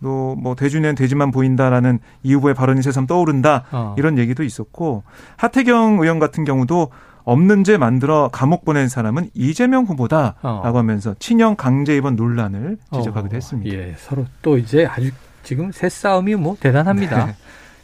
또뭐 0.02 0.54
대준에는 0.56 0.94
돼지만 0.94 1.30
보인다라는 1.30 1.98
이 2.22 2.34
후보의 2.34 2.54
발언이 2.54 2.82
새삼 2.82 3.06
떠오른다 3.06 3.64
어. 3.72 3.94
이런 3.98 4.18
얘기도 4.18 4.42
있었고 4.42 5.02
하태경 5.36 6.00
의원 6.00 6.18
같은 6.18 6.44
경우도 6.44 6.90
없는 7.24 7.64
죄 7.64 7.76
만들어 7.76 8.28
감옥 8.32 8.64
보낸 8.64 8.88
사람은 8.88 9.30
이재명 9.34 9.84
후보다라고 9.84 10.38
어. 10.48 10.78
하면서 10.78 11.14
친형 11.18 11.56
강제 11.56 11.96
입원 11.96 12.14
논란을 12.14 12.78
지적하기도 12.94 13.34
어. 13.34 13.36
했습니다. 13.36 13.76
예, 13.76 13.94
서로 13.98 14.26
또 14.42 14.58
이제 14.58 14.86
아주 14.86 15.10
지금 15.42 15.72
새 15.72 15.88
싸움이 15.88 16.36
뭐 16.36 16.56
대단합니다. 16.60 17.26
네. 17.26 17.34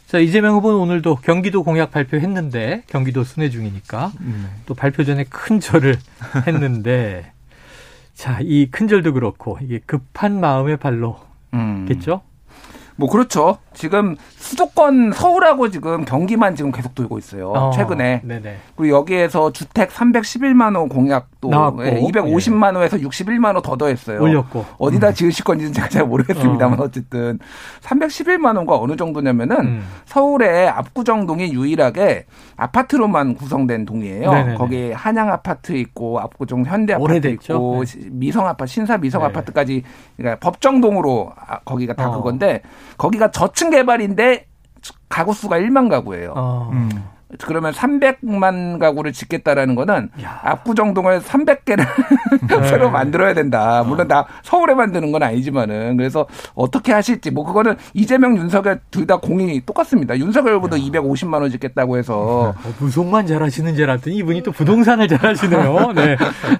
자, 0.07 0.19
이재명 0.19 0.55
후보는 0.55 0.77
오늘도 0.79 1.15
경기도 1.23 1.63
공약 1.63 1.91
발표했는데 1.91 2.83
경기도 2.87 3.23
순회 3.23 3.49
중이니까 3.49 4.11
음. 4.21 4.47
또 4.65 4.75
발표 4.75 5.03
전에 5.03 5.25
큰 5.25 5.59
절을 5.59 5.97
했는데 6.47 7.31
자, 8.13 8.37
이 8.41 8.67
큰 8.71 8.87
절도 8.87 9.13
그렇고 9.13 9.57
이게 9.61 9.79
급한 9.85 10.39
마음의 10.39 10.77
발로 10.77 11.17
음. 11.53 11.85
겠죠? 11.87 12.21
뭐 12.95 13.09
그렇죠. 13.09 13.57
지금 13.73 14.15
수도권 14.35 15.13
서울하고 15.13 15.69
지금 15.71 16.05
경기만 16.05 16.55
지금 16.55 16.71
계속 16.71 16.93
돌고 16.93 17.17
있어요. 17.17 17.49
어, 17.51 17.71
최근에. 17.71 18.21
네네. 18.23 18.57
그리고 18.75 18.95
여기에서 18.97 19.51
주택 19.51 19.89
311만 19.89 20.75
호 20.75 20.87
공약도 20.87 21.49
나왔고, 21.49 21.85
예, 21.87 21.99
250만 22.01 22.75
호에서 22.75 22.97
61만 22.97 23.55
호 23.55 23.61
더 23.61 23.77
더했어요. 23.77 24.21
올렸고. 24.21 24.65
어디다 24.77 25.09
음. 25.09 25.13
지으실 25.13 25.43
건지는 25.43 25.73
제가 25.73 25.89
잘 25.89 26.05
모르겠습니다만 26.05 26.79
어. 26.79 26.91
쨌든 26.91 27.39
311만 27.81 28.57
호가 28.57 28.77
어느 28.77 28.95
정도냐면은 28.95 29.57
음. 29.59 29.83
서울의 30.05 30.67
압구정동이 30.69 31.51
유일하게 31.53 32.25
아파트로만 32.57 33.35
구성된 33.35 33.85
동이에요. 33.85 34.31
네네네. 34.31 34.55
거기 34.57 34.91
한양 34.91 35.29
아파트 35.29 35.73
있고 35.73 36.19
압구정 36.19 36.65
현대 36.65 36.93
아파트 36.93 37.03
오래됐죠? 37.03 37.53
있고 37.53 37.83
네. 37.85 38.07
미성 38.11 38.47
아파트 38.47 38.71
신사 38.71 38.97
미성 38.97 39.21
네. 39.21 39.27
아파트까지 39.27 39.83
그러니까 40.17 40.39
법정동으로 40.39 41.31
아, 41.35 41.59
거기가 41.59 41.93
다 41.93 42.09
어. 42.09 42.17
그건데 42.17 42.61
거기가 42.97 43.31
저층 43.31 43.69
개발인데 43.69 44.47
가구 45.09 45.33
수가 45.33 45.57
1만 45.59 45.89
가구예요. 45.89 46.33
어. 46.35 46.69
음. 46.73 46.89
그러면 47.41 47.73
300만 47.73 48.77
가구를 48.77 49.11
짓겠다라는 49.11 49.73
거는 49.73 50.09
야. 50.21 50.39
압구정동을 50.43 51.21
300개를 51.21 51.83
네. 52.47 52.67
새로 52.67 52.91
만들어야 52.91 53.33
된다. 53.33 53.83
물론 53.87 54.07
다 54.07 54.27
서울에 54.43 54.75
만드는 54.75 55.11
건 55.11 55.23
아니지만은 55.23 55.97
그래서 55.97 56.27
어떻게 56.53 56.91
하실지 56.93 57.31
뭐 57.31 57.43
그거는 57.43 57.75
이재명 57.95 58.37
윤석열 58.37 58.79
둘 58.91 59.07
다 59.07 59.17
공이 59.17 59.61
똑같습니다. 59.65 60.15
윤석열보다 60.15 60.77
야. 60.77 60.81
250만 60.81 61.41
원 61.41 61.49
짓겠다고 61.49 61.97
해서 61.97 62.53
어, 62.55 62.73
무속만 62.79 63.25
잘하시는 63.25 63.73
줄 63.75 63.89
알았더니 63.89 64.15
이분이 64.17 64.43
또 64.43 64.51
부동산을 64.51 65.07
잘하시네요. 65.07 65.91
네. 65.95 66.15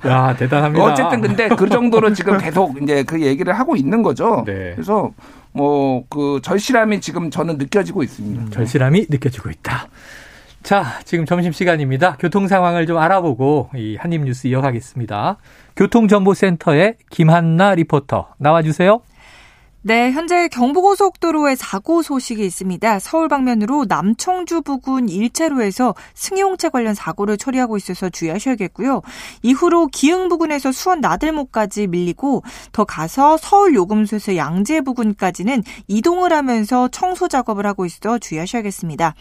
야 0.07 0.36
대단합니다. 0.36 0.83
어쨌든 0.86 1.21
근데 1.21 1.49
그 1.49 1.69
정도로 1.69 2.13
지금 2.13 2.39
계속 2.39 2.81
이제 2.81 3.03
그 3.03 3.21
얘기를 3.21 3.53
하고 3.53 3.75
있는 3.75 4.01
거죠. 4.01 4.43
네. 4.47 4.71
그래서 4.73 5.12
뭐 5.53 6.03
그 6.09 6.39
절실함이 6.43 7.01
지금 7.01 7.29
저는 7.31 7.57
느껴지고 7.57 8.03
있습니다. 8.03 8.43
음, 8.43 8.49
절실함이 8.51 9.07
느껴지고 9.09 9.49
있다. 9.49 9.87
자, 10.63 10.85
지금 11.03 11.25
점심시간입니다. 11.25 12.17
교통 12.19 12.47
상황을 12.47 12.87
좀 12.87 12.97
알아보고 12.97 13.69
이 13.75 13.95
한입뉴스 13.97 14.47
이어가겠습니다. 14.47 15.37
교통정보센터의 15.75 16.95
김한나 17.09 17.75
리포터 17.75 18.29
나와주세요. 18.37 19.01
네, 19.85 20.13
현재 20.13 20.47
경부고속도로에 20.47 21.55
사고 21.55 22.01
소식이 22.03 22.45
있습니다. 22.45 22.99
서울 22.99 23.27
방면으로 23.27 23.83
남청주 23.89 24.61
부근 24.61 25.07
1차로에서 25.07 25.93
승용차 26.13 26.69
관련 26.69 26.93
사고를 26.93 27.35
처리하고 27.35 27.75
있어서 27.75 28.09
주의하셔야겠고요. 28.09 29.01
이후로 29.41 29.87
기흥 29.87 30.29
부근에서 30.29 30.71
수원 30.71 31.01
나들목까지 31.01 31.87
밀리고 31.87 32.43
더 32.71 32.85
가서 32.85 33.35
서울 33.35 33.75
요금소에서 33.75 34.37
양재 34.37 34.79
부근까지는 34.81 35.63
이동을 35.89 36.31
하면서 36.31 36.87
청소 36.87 37.27
작업을 37.27 37.65
하고 37.65 37.85
있어 37.85 38.19
주의하셔야겠습니다. 38.19 39.15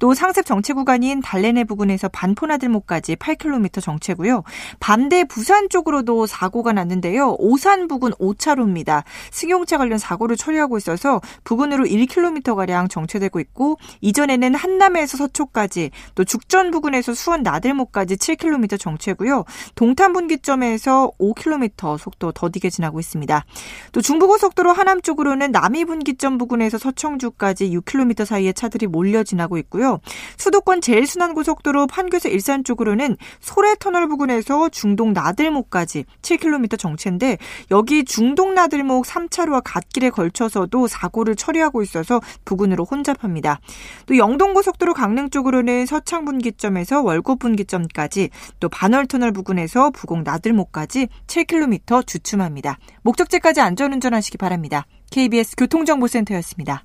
또 0.00 0.14
상습 0.14 0.44
정체 0.44 0.72
구간인 0.72 1.20
달래내 1.20 1.62
부근에서 1.62 2.08
반포나들목까지 2.08 3.14
8km 3.14 3.80
정체고요. 3.80 4.42
반대 4.80 5.22
부산 5.22 5.68
쪽으로도 5.68 6.26
사고가 6.26 6.72
났는데요. 6.72 7.36
오산 7.38 7.86
부근 7.86 8.10
5차로입니다. 8.14 9.04
승용차 9.30 9.78
관련 9.78 9.96
사고를 10.08 10.36
처리하고 10.36 10.78
있어서 10.78 11.20
부근으로 11.44 11.84
1km가량 11.84 12.88
정체되고 12.88 13.40
있고 13.40 13.76
이전에는 14.00 14.54
한남에서 14.54 15.18
서초까지 15.18 15.90
또 16.14 16.24
죽전 16.24 16.70
부근에서 16.70 17.12
수원 17.12 17.42
나들목까지 17.42 18.16
7km 18.16 18.80
정체고요. 18.80 19.44
동탄 19.74 20.14
분기점에서 20.14 21.10
5km 21.20 21.98
속도 21.98 22.32
더디게 22.32 22.70
지나고 22.70 23.00
있습니다. 23.00 23.44
또 23.92 24.00
중부고속도로 24.00 24.72
하남 24.72 25.02
쪽으로는 25.02 25.52
남이 25.52 25.84
분기점 25.84 26.38
부근에서 26.38 26.78
서청주까지 26.78 27.70
6km 27.70 28.24
사이에 28.24 28.52
차들이 28.52 28.86
몰려 28.86 29.22
지나고 29.22 29.58
있고요. 29.58 30.00
수도권 30.38 30.80
제일 30.80 31.06
순환고속도로 31.06 31.86
판교에서 31.86 32.30
일산 32.30 32.64
쪽으로는 32.64 33.16
소래터널 33.40 34.08
부근에서 34.08 34.70
중동 34.70 35.12
나들목까지 35.12 36.04
7km 36.22 36.78
정체인데 36.78 37.36
여기 37.70 38.04
중동 38.04 38.54
나들목 38.54 39.04
3차로와 39.04 39.60
같게 39.64 39.97
길에 39.98 40.10
걸쳐서도 40.10 40.86
사고를 40.86 41.34
처리하고 41.34 41.82
있어서 41.82 42.20
부근으로 42.44 42.84
혼잡합니다. 42.84 43.58
또 44.06 44.16
영동고속도로 44.16 44.94
강릉 44.94 45.28
쪽으로는 45.28 45.86
서창 45.86 46.24
분기점에서 46.24 47.02
월곡 47.02 47.40
분기점까지 47.40 48.30
또 48.60 48.68
반월터널 48.68 49.32
부근에서 49.32 49.90
부곡 49.90 50.22
나들목까지 50.22 51.08
7km 51.26 52.06
주춤합니다. 52.06 52.78
목적지까지 53.02 53.60
안전운전하시기 53.60 54.38
바랍니다. 54.38 54.86
KBS 55.10 55.56
교통정보센터였습니다. 55.56 56.84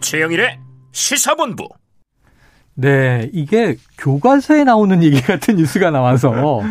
최영일의 0.00 0.58
시사본부 0.92 1.68
네, 2.74 3.28
이게 3.32 3.76
교과서에 3.98 4.64
나오는 4.64 5.02
얘기 5.02 5.20
같은 5.20 5.56
뉴스가 5.56 5.90
나와서 5.90 6.62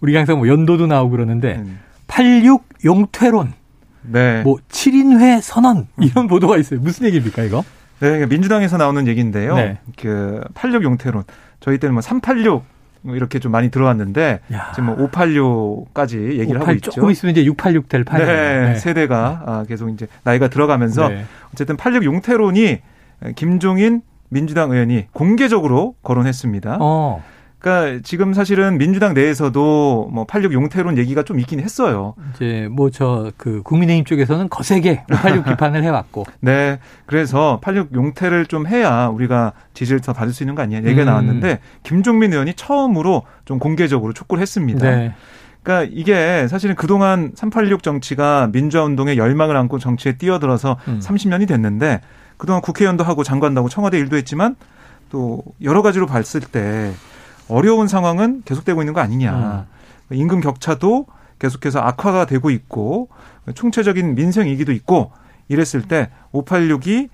우리가 0.00 0.20
항상 0.20 0.38
뭐 0.38 0.48
연도도 0.48 0.86
나오고 0.86 1.10
그러는데 1.10 1.64
86 2.06 2.64
용퇴론, 2.84 3.52
네. 4.02 4.42
뭐 4.42 4.56
7인회 4.68 5.40
선언 5.40 5.88
이런 6.00 6.26
보도가 6.28 6.58
있어요. 6.58 6.80
무슨 6.80 7.06
얘기입니까 7.06 7.42
이거? 7.42 7.64
네, 8.00 8.08
그러니까 8.08 8.26
민주당에서 8.26 8.76
나오는 8.76 9.06
얘기인데요. 9.08 9.56
네. 9.56 9.78
그86 9.96 10.82
용퇴론, 10.82 11.24
저희 11.60 11.78
때는 11.78 11.96
뭐386 11.96 12.62
이렇게 13.14 13.38
좀 13.38 13.52
많이 13.52 13.70
들어왔는데 13.70 14.40
야. 14.52 14.72
지금 14.74 14.96
뭐 14.96 15.08
586까지 15.08 16.38
얘기를 16.38 16.56
58, 16.56 16.60
하고 16.60 16.72
있죠. 16.72 16.90
조금 16.90 17.10
있으면 17.10 17.32
이제 17.32 17.44
686 17.44 17.88
될 17.88 18.04
판이에요. 18.04 18.30
네, 18.30 18.72
네, 18.72 18.74
세대가 18.74 19.42
아, 19.46 19.64
계속 19.66 19.88
이제 19.90 20.06
나이가 20.24 20.48
들어가면서 20.48 21.08
네. 21.08 21.24
어쨌든 21.52 21.76
86 21.76 22.04
용퇴론이 22.04 22.80
김종인 23.36 24.02
민주당 24.28 24.70
의원이 24.70 25.06
공개적으로 25.12 25.94
거론했습니다. 26.02 26.78
어. 26.80 27.22
그러니까 27.58 28.00
지금 28.04 28.32
사실은 28.34 28.78
민주당 28.78 29.14
내에서도 29.14 30.10
뭐 30.12 30.24
86 30.24 30.52
용태론 30.52 30.98
얘기가 30.98 31.22
좀 31.24 31.40
있긴 31.40 31.58
했어요. 31.58 32.14
이제 32.34 32.68
뭐 32.70 32.90
저 32.90 33.32
그 33.36 33.62
국민의힘 33.62 34.04
쪽에서는 34.04 34.48
거세게 34.50 35.04
86 35.08 35.44
비판을 35.46 35.82
해왔고. 35.82 36.26
네. 36.40 36.78
그래서 37.06 37.58
86 37.62 37.92
용태를 37.94 38.46
좀 38.46 38.66
해야 38.68 39.06
우리가 39.08 39.52
지지를 39.74 40.00
더 40.00 40.12
받을 40.12 40.32
수 40.32 40.42
있는 40.44 40.54
거 40.54 40.62
아니냐 40.62 40.78
얘기가 40.86 41.02
음. 41.02 41.06
나왔는데 41.06 41.58
김종민 41.82 42.32
의원이 42.32 42.54
처음으로 42.54 43.22
좀 43.46 43.58
공개적으로 43.58 44.12
촉구를 44.12 44.42
했습니다. 44.42 44.88
네. 44.88 45.14
그러니까 45.62 45.90
이게 45.92 46.46
사실은 46.46 46.76
그동안 46.76 47.32
386 47.34 47.82
정치가 47.82 48.48
민주화 48.52 48.84
운동에 48.84 49.16
열망을 49.16 49.56
안고 49.56 49.80
정치에 49.80 50.12
뛰어들어서 50.18 50.76
음. 50.86 51.00
30년이 51.02 51.48
됐는데 51.48 52.00
그동안 52.36 52.62
국회의원도 52.62 53.04
하고 53.04 53.22
장관도 53.22 53.60
하고 53.60 53.68
청와대 53.68 53.98
일도 53.98 54.16
했지만 54.16 54.56
또 55.10 55.42
여러 55.62 55.82
가지로 55.82 56.06
봤을 56.06 56.40
때 56.40 56.92
어려운 57.48 57.88
상황은 57.88 58.42
계속되고 58.44 58.82
있는 58.82 58.92
거 58.92 59.00
아니냐. 59.00 59.66
음. 60.10 60.14
임금 60.14 60.40
격차도 60.40 61.06
계속해서 61.38 61.80
악화가 61.80 62.26
되고 62.26 62.50
있고 62.50 63.08
총체적인 63.54 64.14
민생 64.14 64.46
위기도 64.46 64.72
있고 64.72 65.12
이랬을 65.48 65.82
때 65.88 66.10
586이 66.32 67.08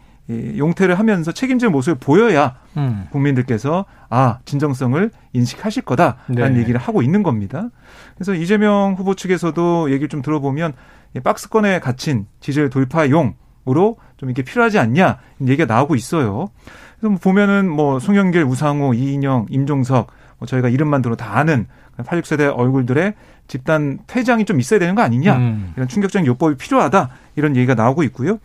용태를 0.56 0.98
하면서 0.98 1.32
책임질 1.32 1.68
모습을 1.70 1.98
보여야 1.98 2.56
음. 2.76 3.08
국민들께서 3.10 3.84
아 4.08 4.38
진정성을 4.44 5.10
인식하실 5.32 5.82
거다라는 5.82 6.54
네. 6.54 6.60
얘기를 6.60 6.78
하고 6.80 7.02
있는 7.02 7.22
겁니다. 7.22 7.68
그래서 8.14 8.34
이재명 8.34 8.94
후보 8.96 9.14
측에서도 9.14 9.90
얘기를 9.90 10.08
좀 10.08 10.22
들어보면 10.22 10.74
박스권에 11.22 11.80
갇힌 11.80 12.26
지지율 12.40 12.70
돌파용 12.70 13.34
으로 13.68 13.96
좀 14.16 14.30
이게 14.30 14.42
필요하지 14.42 14.78
않냐 14.78 15.18
얘기가 15.40 15.72
나오고 15.72 15.94
있어요. 15.94 16.50
그래서 16.98 17.10
뭐 17.10 17.18
보면은 17.18 17.68
뭐 17.68 18.00
송영길, 18.00 18.44
우상호, 18.44 18.94
이인영, 18.94 19.46
임종석 19.50 20.08
뭐 20.38 20.46
저희가 20.46 20.68
이름만 20.68 21.02
들어 21.02 21.14
다 21.14 21.38
아는 21.38 21.66
86세대 21.98 22.52
얼굴들의 22.56 23.14
집단 23.46 23.98
퇴장이 24.06 24.44
좀 24.44 24.58
있어야 24.60 24.80
되는 24.80 24.94
거 24.94 25.02
아니냐 25.02 25.36
음. 25.36 25.72
이런 25.76 25.86
충격적인 25.88 26.26
요법이 26.26 26.56
필요하다 26.56 27.10
이런 27.36 27.54
얘기가 27.54 27.74
나오고 27.74 28.02
있고요. 28.04 28.38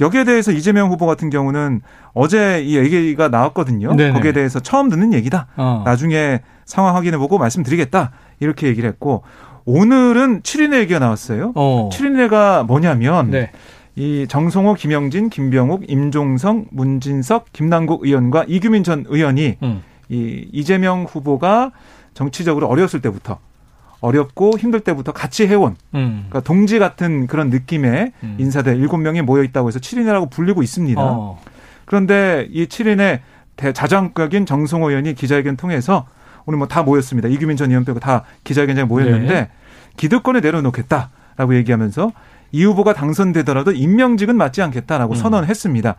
여기에 0.00 0.24
대해서 0.24 0.52
이재명 0.52 0.90
후보 0.90 1.06
같은 1.06 1.30
경우는 1.30 1.80
어제 2.12 2.62
이 2.62 2.76
얘기가 2.76 3.28
나왔거든요. 3.28 3.94
네네. 3.94 4.12
거기에 4.12 4.32
대해서 4.32 4.60
처음 4.60 4.90
듣는 4.90 5.12
얘기다. 5.14 5.46
어. 5.56 5.82
나중에 5.84 6.42
상황 6.64 6.96
확인해보고 6.96 7.38
말씀드리겠다 7.38 8.12
이렇게 8.40 8.66
얘기를 8.66 8.88
했고 8.88 9.22
오늘은 9.64 10.42
7인의 10.42 10.80
얘기가 10.80 10.98
나왔어요. 10.98 11.52
어. 11.54 11.88
7인회가 11.92 12.66
뭐냐면 12.66 13.30
네. 13.30 13.50
이 13.94 14.26
정성호, 14.28 14.74
김영진, 14.74 15.28
김병욱, 15.28 15.84
임종성, 15.88 16.66
문진석, 16.70 17.52
김남국 17.52 18.04
의원과 18.06 18.44
이규민 18.48 18.84
전 18.84 19.04
의원이 19.06 19.58
음. 19.62 19.82
이 20.08 20.48
이재명 20.52 21.04
후보가 21.04 21.72
정치적으로 22.14 22.68
어려웠을 22.68 23.00
때부터 23.00 23.38
어렵고 24.00 24.58
힘들 24.58 24.80
때부터 24.80 25.12
같이 25.12 25.46
해온 25.46 25.76
음. 25.94 26.26
그러니까 26.28 26.40
동지 26.40 26.78
같은 26.78 27.26
그런 27.26 27.50
느낌의 27.50 28.12
음. 28.22 28.36
인사들 28.38 28.76
일곱 28.76 28.96
명이 28.98 29.22
모여 29.22 29.42
있다고 29.44 29.68
해서 29.68 29.78
7인이라고 29.78 30.30
불리고 30.30 30.62
있습니다. 30.62 31.00
어. 31.00 31.38
그런데 31.84 32.48
이 32.50 32.66
7인의 32.66 33.20
자장격인 33.74 34.46
정성호 34.46 34.90
의원이 34.90 35.14
기자회견 35.14 35.56
통해서 35.56 36.06
오늘 36.46 36.58
뭐 36.58 36.66
다 36.66 36.82
모였습니다. 36.82 37.28
이규민 37.28 37.56
전 37.56 37.70
의원 37.70 37.84
빼고 37.84 38.00
다 38.00 38.24
기자회견장에 38.44 38.86
모였는데 38.88 39.34
네. 39.34 39.48
기득권에 39.96 40.40
내려놓겠다라고 40.40 41.54
얘기하면서 41.56 42.10
이 42.52 42.64
후보가 42.64 42.92
당선되더라도 42.94 43.72
임명직은 43.72 44.36
맞지 44.36 44.62
않겠다라고 44.62 45.14
음. 45.14 45.16
선언했습니다. 45.16 45.96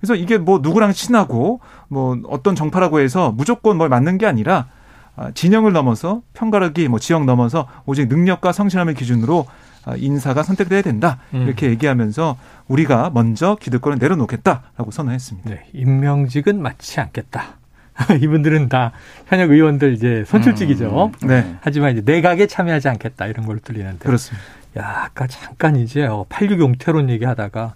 그래서 0.00 0.14
이게 0.14 0.38
뭐 0.38 0.60
누구랑 0.62 0.92
친하고 0.92 1.60
뭐 1.88 2.18
어떤 2.28 2.54
정파라고 2.54 3.00
해서 3.00 3.32
무조건 3.32 3.76
뭘 3.76 3.88
맞는 3.88 4.18
게 4.18 4.26
아니라 4.26 4.66
아, 5.14 5.30
진영을 5.32 5.72
넘어서 5.72 6.22
편가르기 6.32 6.88
뭐 6.88 6.98
지역 6.98 7.24
넘어서 7.24 7.68
오직 7.84 8.08
능력과 8.08 8.52
성실함을 8.52 8.94
기준으로 8.94 9.46
아, 9.84 9.94
인사가 9.96 10.42
선택돼야 10.42 10.82
된다 10.82 11.18
음. 11.34 11.42
이렇게 11.42 11.68
얘기하면서 11.68 12.36
우리가 12.68 13.10
먼저 13.12 13.56
기득권을 13.60 13.98
내려놓겠다라고 13.98 14.90
선언했습니다. 14.90 15.50
네, 15.50 15.66
임명직은 15.72 16.62
맞지 16.62 17.00
않겠다. 17.00 17.58
이분들은 18.22 18.68
다 18.70 18.92
현역 19.26 19.50
의원들 19.50 19.92
이제 19.92 20.24
선출직이죠. 20.26 21.12
음. 21.22 21.28
네. 21.28 21.56
하지만 21.60 21.92
이제 21.92 22.02
내각에 22.04 22.46
참여하지 22.46 22.88
않겠다 22.88 23.26
이런 23.26 23.44
걸로 23.44 23.60
들리는데. 23.60 23.98
그렇습니다. 23.98 24.42
야, 24.78 25.04
아까 25.06 25.26
잠깐 25.26 25.76
이제 25.76 26.08
86 26.28 26.60
용태론 26.60 27.10
얘기하다가 27.10 27.74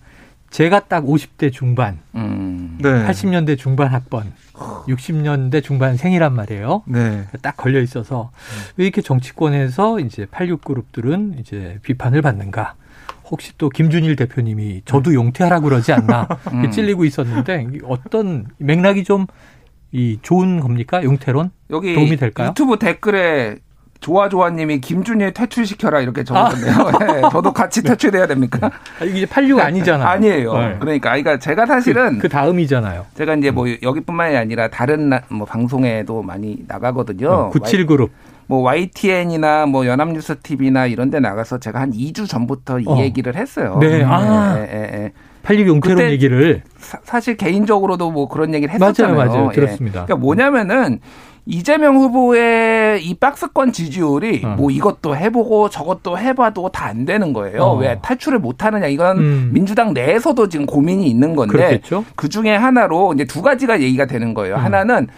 제가 0.51 0.81
딱 0.87 1.05
50대 1.05 1.53
중반, 1.53 1.99
음. 2.15 2.79
네. 2.81 2.89
80년대 3.07 3.59
중반 3.59 3.89
학번, 3.89 4.33
60년대 4.55 5.63
중반 5.63 5.97
생이란 5.97 6.35
말이에요. 6.35 6.83
네. 6.87 7.27
딱 7.43 7.57
걸려 7.57 7.81
있어서 7.81 8.31
왜 8.77 8.85
이렇게 8.87 9.03
정치권에서 9.03 10.01
이제 10.01 10.27
86 10.31 10.65
그룹들은 10.65 11.37
이제 11.41 11.79
비판을 11.83 12.23
받는가? 12.23 12.75
혹시 13.29 13.53
또 13.59 13.69
김준일 13.69 14.15
대표님이 14.17 14.83
저도 14.85 15.13
용퇴하라 15.13 15.61
그러지 15.61 15.93
않나 15.93 16.29
음. 16.53 16.71
찔리고 16.71 17.05
있었는데 17.05 17.67
어떤 17.85 18.47
맥락이 18.59 19.05
좀 19.05 19.27
이 19.93 20.19
좋은 20.21 20.61
겁니까 20.61 21.03
용태론 21.03 21.51
여기 21.71 21.95
도움이 21.95 22.17
될까요? 22.17 22.49
유튜브 22.51 22.79
댓글에 22.79 23.57
좋아 24.01 24.29
좋아님이 24.29 24.81
김준일 24.81 25.33
퇴출시켜라 25.33 26.01
이렇게 26.01 26.25
적었는데요. 26.25 26.75
아. 26.75 26.99
네, 26.99 27.23
저도 27.31 27.53
같이 27.53 27.83
퇴출해야 27.85 28.27
됩니까? 28.27 28.71
아, 29.01 29.05
이게 29.05 29.27
86 29.27 29.61
아니잖아요. 29.61 30.09
아니에요. 30.09 30.53
네. 30.59 30.77
그러니까, 30.79 31.11
그러니까 31.11 31.39
제가 31.39 31.67
사실은 31.67 32.17
그, 32.17 32.23
그, 32.23 32.29
다음이잖아요. 32.29 33.07
제가 33.15 33.35
이제 33.35 33.51
뭐 33.51 33.67
여기뿐만이 33.83 34.37
아니라 34.37 34.69
다른 34.69 35.09
나, 35.09 35.23
뭐 35.29 35.47
방송에도 35.47 36.23
많이 36.23 36.59
나가거든요. 36.67 37.51
97 37.51 37.87
그룹. 37.87 38.11
뭐 38.49 38.61
YTN이나 38.61 39.67
뭐 39.67 39.87
연합뉴스 39.87 40.37
TV나 40.37 40.87
이런 40.87 41.11
데 41.11 41.19
나가서 41.19 41.59
제가 41.59 41.81
한 41.81 41.91
2주 41.91 42.29
전부터 42.29 42.81
이 42.81 42.85
어. 42.87 42.99
얘기를 42.99 43.35
했어요. 43.35 43.79
네. 43.81 44.05
아. 44.05 44.55
네, 44.55 44.67
네, 44.67 44.91
네. 44.91 45.13
86 45.43 45.69
용태론 45.69 46.11
얘기를 46.11 46.63
사, 46.77 47.21
실 47.21 47.37
개인적으로도 47.37 48.11
뭐 48.11 48.29
그런 48.29 48.53
얘기를 48.53 48.75
했었잖아요. 48.75 49.17
맞아요, 49.17 49.31
맞아요. 49.31 49.51
들었습니다. 49.53 50.03
예. 50.03 50.05
그러니까 50.07 50.17
뭐냐면은 50.17 51.01
이재명 51.47 51.97
후보의 51.97 52.43
이 52.99 53.15
박스권 53.15 53.73
지지율이 53.73 54.43
어. 54.45 54.49
뭐 54.57 54.71
이것도 54.71 55.17
해보고 55.17 55.69
저것도 55.69 56.19
해봐도 56.19 56.71
다 56.71 56.87
안 56.87 57.05
되는 57.05 57.33
거예요. 57.33 57.63
어. 57.63 57.77
왜 57.77 57.99
탈출을 58.01 58.39
못 58.39 58.65
하느냐. 58.65 58.87
이건 58.87 59.19
음. 59.19 59.51
민주당 59.53 59.93
내에서도 59.93 60.49
지금 60.49 60.67
고민이 60.67 61.09
있는 61.09 61.35
건데 61.35 61.81
그 62.15 62.29
중에 62.29 62.55
하나로 62.55 63.13
이제 63.15 63.25
두 63.25 63.43
가지가 63.43 63.81
얘기가 63.81 64.07
되는 64.07 64.33
거예요. 64.33 64.55
음. 64.55 64.61
하나는 64.65 65.09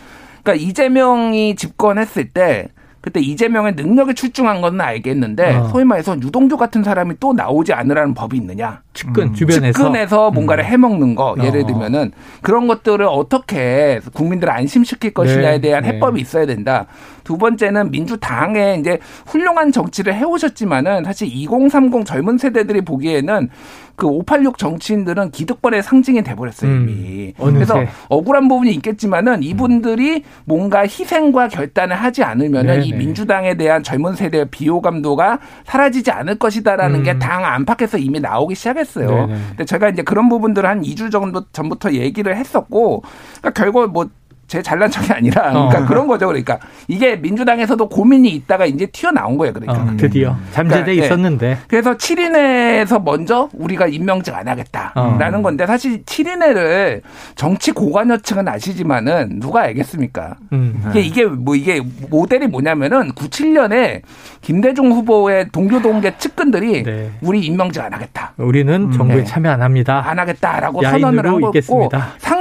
그러니까 0.43 0.67
이재명이 0.67 1.57
집권했을 1.57 2.31
때 2.31 2.69
그때 3.01 3.21
이재명의 3.21 3.75
능력이 3.77 4.15
출중한 4.15 4.61
건 4.61 4.81
알겠는데 4.81 5.55
어. 5.55 5.69
소위 5.69 5.85
말해서 5.85 6.17
유동규 6.21 6.57
같은 6.57 6.83
사람이 6.83 7.15
또 7.21 7.33
나오지 7.33 7.73
않으라는 7.73 8.15
법이 8.15 8.37
있느냐. 8.39 8.83
측근 8.93 9.29
음. 9.29 9.35
주변에서 9.35 9.79
측근에서 9.79 10.31
뭔가를 10.33 10.65
음. 10.65 10.67
해먹는 10.67 11.15
거 11.15 11.37
예를 11.43 11.61
어. 11.63 11.67
들면은 11.67 12.11
그런 12.43 12.67
것들을 12.67 13.07
어떻게 13.07 14.01
국민들을 14.15 14.53
안심시킬 14.53 15.15
것이냐에 15.15 15.57
네. 15.57 15.61
대한 15.61 15.85
네. 15.85 15.91
해법이 15.91 16.21
있어야 16.21 16.47
된다. 16.47 16.87
두 17.29 17.37
번째는 17.37 17.91
민주당에 17.91 18.77
이제 18.81 18.99
훌륭한 19.27 19.71
정치를 19.71 20.15
해오셨지만은 20.15 21.05
사실 21.05 21.29
2030 21.31 22.07
젊은 22.07 22.39
세대들이 22.39 22.81
보기에는 22.81 23.51
그 23.97 24.07
586 24.07 24.57
정치인들은 24.57 25.33
기득권의 25.33 25.83
상징이 25.83 26.23
돼버렸어요 26.23 26.71
이미. 26.71 27.35
음, 27.39 27.53
그래서 27.53 27.85
억울한 28.09 28.49
부분이 28.49 28.73
있겠지만은 28.77 29.43
이분들이 29.43 30.23
뭔가 30.47 30.83
희생과 30.83 31.49
결단을 31.49 31.97
하지 31.97 32.23
않으면은 32.23 32.75
네네. 32.75 32.87
이 32.87 32.93
민주당에 32.95 33.57
대한 33.57 33.83
젊은 33.83 34.15
세대의 34.15 34.47
비호감도가 34.51 35.41
사라지지 35.65 36.11
않을 36.11 36.39
것이다라는 36.39 37.01
음. 37.01 37.03
게당 37.03 37.45
안팎에서 37.45 37.99
이미 37.99 38.21
나오기 38.21 38.55
시작했어요. 38.55 39.27
네네. 39.27 39.39
근데 39.49 39.65
제가 39.67 39.91
이제 39.91 40.03
그런 40.03 40.31
부분들을 40.31 40.67
한 40.67 40.81
2주 40.81 41.11
정도 41.11 41.45
전부터 41.51 41.93
얘기를 41.93 42.35
했었고 42.35 43.03
그러니까 43.41 43.51
결국 43.51 43.93
뭐 43.93 44.09
제 44.49 44.63
잘난 44.63 44.91
척이 44.91 45.13
아니라 45.13 45.51
그러니까 45.53 45.81
어. 45.81 45.87
그런 45.87 46.07
거죠. 46.07 46.27
그러니까 46.27 46.59
이게 46.89 47.17
민주당에서도 47.17 47.87
고민이 47.89 48.31
있다가 48.31 48.65
이제 48.65 48.87
튀어나온 48.87 49.37
거예요. 49.37 49.53
그러니까 49.53 49.93
어, 49.93 49.97
드디어 49.99 50.37
잠재돼 50.53 50.85
그러니까, 50.85 51.03
예. 51.03 51.07
있었는데 51.07 51.49
네. 51.49 51.59
그래서 51.69 51.97
7인회에서 51.97 53.05
먼저 53.05 53.51
우리가 53.53 53.87
임명직 53.87 54.35
안 54.35 54.49
하겠다라는 54.49 55.39
어. 55.39 55.43
건데 55.43 55.67
사실 55.67 56.03
7인회를 56.03 57.03
정치 57.35 57.73
고관여층은 57.73 58.49
아시지만은 58.49 59.39
누가 59.39 59.61
알겠습니까? 59.63 60.37
음. 60.53 60.83
이게 60.91 61.01
이게 61.01 61.25
뭐 61.27 61.55
이게 61.55 61.83
모델이 62.09 62.47
뭐냐면은 62.47 63.13
97년에 63.13 64.01
김대중 64.41 64.91
후보의 64.93 65.49
동료 65.53 65.83
동계 65.83 66.17
측근들이 66.17 66.85
네. 66.85 67.11
우리 67.21 67.41
임명직 67.41 67.83
안 67.83 67.93
하겠다. 67.93 68.33
우리는 68.39 68.75
음. 68.75 68.93
정부에 68.93 69.19
네. 69.19 69.25
참여 69.25 69.51
안 69.51 69.61
합니다. 69.61 70.03
안 70.07 70.19
하겠다라고 70.19 70.83
선언을 70.83 71.27
하고 71.27 71.53
있고 71.55 71.91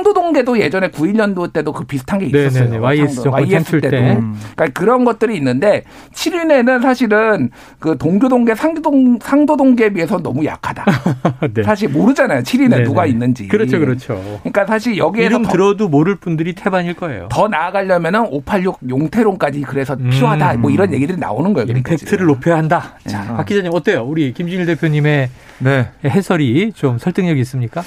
상도동계도 0.08 0.60
예전에 0.60 0.90
91년도 0.90 1.52
때도 1.52 1.74
그 1.74 1.84
비슷한 1.84 2.20
게 2.20 2.28
있었어요. 2.28 2.64
네네네. 2.66 2.78
YS 2.78 3.16
정권 3.24 3.44
YS 3.44 3.82
때도. 3.82 3.90
때. 3.90 4.18
그러니까 4.56 4.68
그런 4.74 5.04
것들이 5.04 5.36
있는데 5.38 5.84
7인에는 6.14 6.82
사실은 6.82 7.50
그 7.80 7.98
동교동계 7.98 8.56
상도동 8.56 9.20
상도동계에 9.22 9.90
비해서 9.90 10.18
너무 10.18 10.46
약하다. 10.46 10.86
네. 11.54 11.64
사실 11.64 11.90
모르잖아요. 11.90 12.42
7인에 12.42 12.84
누가 12.84 13.06
있는지. 13.06 13.48
그렇죠, 13.48 13.80
그렇죠. 13.80 14.22
그러니까 14.44 14.66
사실 14.66 14.98
여기에서 14.98 15.28
이름 15.28 15.44
들어도 15.44 15.90
모를 15.90 16.16
분들이 16.16 16.54
태반일 16.54 16.94
거예요. 16.94 17.28
더 17.30 17.48
나아가려면은 17.48 18.28
586 18.28 18.80
용태론까지 18.88 19.62
그래서 19.62 19.96
음. 20.00 20.10
필요하다. 20.10 20.56
뭐 20.56 20.72
이런 20.72 20.94
얘기들이 20.94 21.18
나오는 21.18 21.52
거예요. 21.54 21.68
그러니까 21.68 21.92
임팩트를 21.94 22.26
높여야 22.26 22.58
한다. 22.58 22.96
자, 23.06 23.24
박 23.36 23.46
기자님 23.46 23.72
어때요? 23.74 24.04
우리 24.04 24.34
김진일 24.34 24.66
대표님의 24.66 25.30
네. 25.60 25.88
해설이 26.06 26.72
좀 26.74 26.98
설득력이 26.98 27.42
있습니까? 27.42 27.84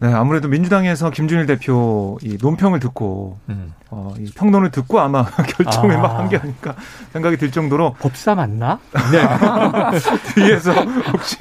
네, 0.00 0.12
아무래도 0.12 0.46
민주당에서 0.46 1.10
김준일 1.10 1.46
대표 1.46 2.18
이 2.22 2.38
논평을 2.40 2.78
듣고 2.78 3.38
음. 3.48 3.72
어, 3.90 4.14
이 4.18 4.30
평론을 4.32 4.70
듣고 4.70 5.00
아마 5.00 5.24
결정을 5.56 5.96
아. 5.96 6.00
막한 6.00 6.28
게 6.28 6.36
아닐까 6.36 6.76
생각이 7.12 7.36
들 7.36 7.50
정도로 7.50 7.94
법사 7.98 8.36
맞나? 8.36 8.78
네. 9.10 9.20
뒤에서 10.34 10.72
혹시 10.72 11.36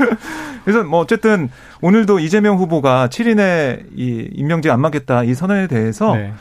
그래서 0.64 0.82
뭐 0.84 1.00
어쨌든 1.00 1.50
오늘도 1.82 2.20
이재명 2.20 2.56
후보가 2.56 3.08
7인의 3.08 3.88
이 3.96 4.30
임명직 4.32 4.70
안 4.70 4.80
맞겠다 4.80 5.24
이 5.24 5.34
선언에 5.34 5.66
대해서 5.66 6.14
네. 6.14 6.32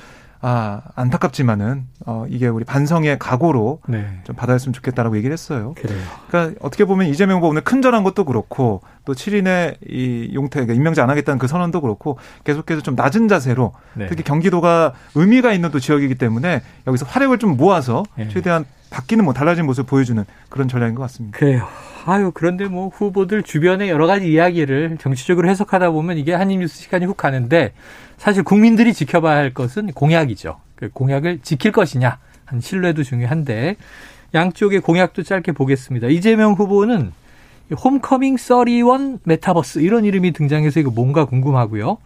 아, 0.41 0.81
안타깝지만은, 0.95 1.85
어, 2.05 2.25
이게 2.29 2.47
우리 2.47 2.63
반성의 2.63 3.19
각오로 3.19 3.81
네. 3.89 4.07
좀 4.23 4.35
받아줬으면 4.37 4.73
좋겠다라고 4.73 5.17
얘기를 5.17 5.33
했어요. 5.33 5.73
그래요. 5.75 5.99
그러니까 6.29 6.57
어떻게 6.61 6.85
보면 6.85 7.07
이재명 7.07 7.37
후보 7.37 7.49
오늘 7.49 7.61
큰절한 7.61 8.03
것도 8.03 8.23
그렇고 8.23 8.81
또 9.03 9.13
7인의 9.13 9.77
이 9.89 10.31
용태, 10.33 10.61
그러니까 10.61 10.73
임명제 10.75 11.01
안 11.01 11.09
하겠다는 11.09 11.39
그 11.39 11.47
선언도 11.47 11.81
그렇고 11.81 12.17
계속해서 12.45 12.81
좀 12.81 12.95
낮은 12.95 13.27
자세로 13.27 13.73
네. 13.95 14.07
특히 14.07 14.23
경기도가 14.23 14.93
의미가 15.15 15.51
있는 15.51 15.71
또 15.71 15.79
지역이기 15.79 16.15
때문에 16.15 16.61
여기서 16.87 17.05
화력을 17.05 17.37
좀 17.37 17.57
모아서 17.57 18.03
네. 18.15 18.29
최대한 18.29 18.65
바뀌는 18.91 19.25
뭐 19.25 19.33
달라진 19.33 19.65
모습을 19.65 19.87
보여주는 19.87 20.23
그런 20.49 20.67
전략인 20.67 20.95
것 20.95 21.01
같습니다. 21.03 21.37
그래요. 21.37 21.67
아유, 22.05 22.31
그런데 22.33 22.65
뭐 22.65 22.87
후보들 22.89 23.43
주변에 23.43 23.89
여러 23.89 24.07
가지 24.07 24.31
이야기를 24.31 24.97
정치적으로 24.99 25.49
해석하다 25.49 25.91
보면 25.91 26.17
이게 26.17 26.33
한입뉴스 26.33 26.77
시간이 26.77 27.05
훅 27.05 27.17
가는데 27.17 27.73
사실 28.17 28.43
국민들이 28.43 28.93
지켜봐야 28.93 29.37
할 29.37 29.53
것은 29.53 29.91
공약이죠. 29.93 30.59
그 30.75 30.89
공약을 30.89 31.39
지킬 31.41 31.71
것이냐. 31.71 32.19
한 32.45 32.61
신뢰도 32.61 33.03
중요한데 33.03 33.75
양쪽의 34.33 34.81
공약도 34.81 35.23
짧게 35.23 35.51
보겠습니다. 35.51 36.07
이재명 36.07 36.53
후보는 36.53 37.11
homecoming 37.83 38.37
31 38.37 39.19
매타버스 39.23 39.79
이런 39.79 40.05
이름이 40.05 40.31
등장해서 40.31 40.79
이거 40.79 40.89
뭔가 40.89 41.25
궁금하고요. 41.25 41.97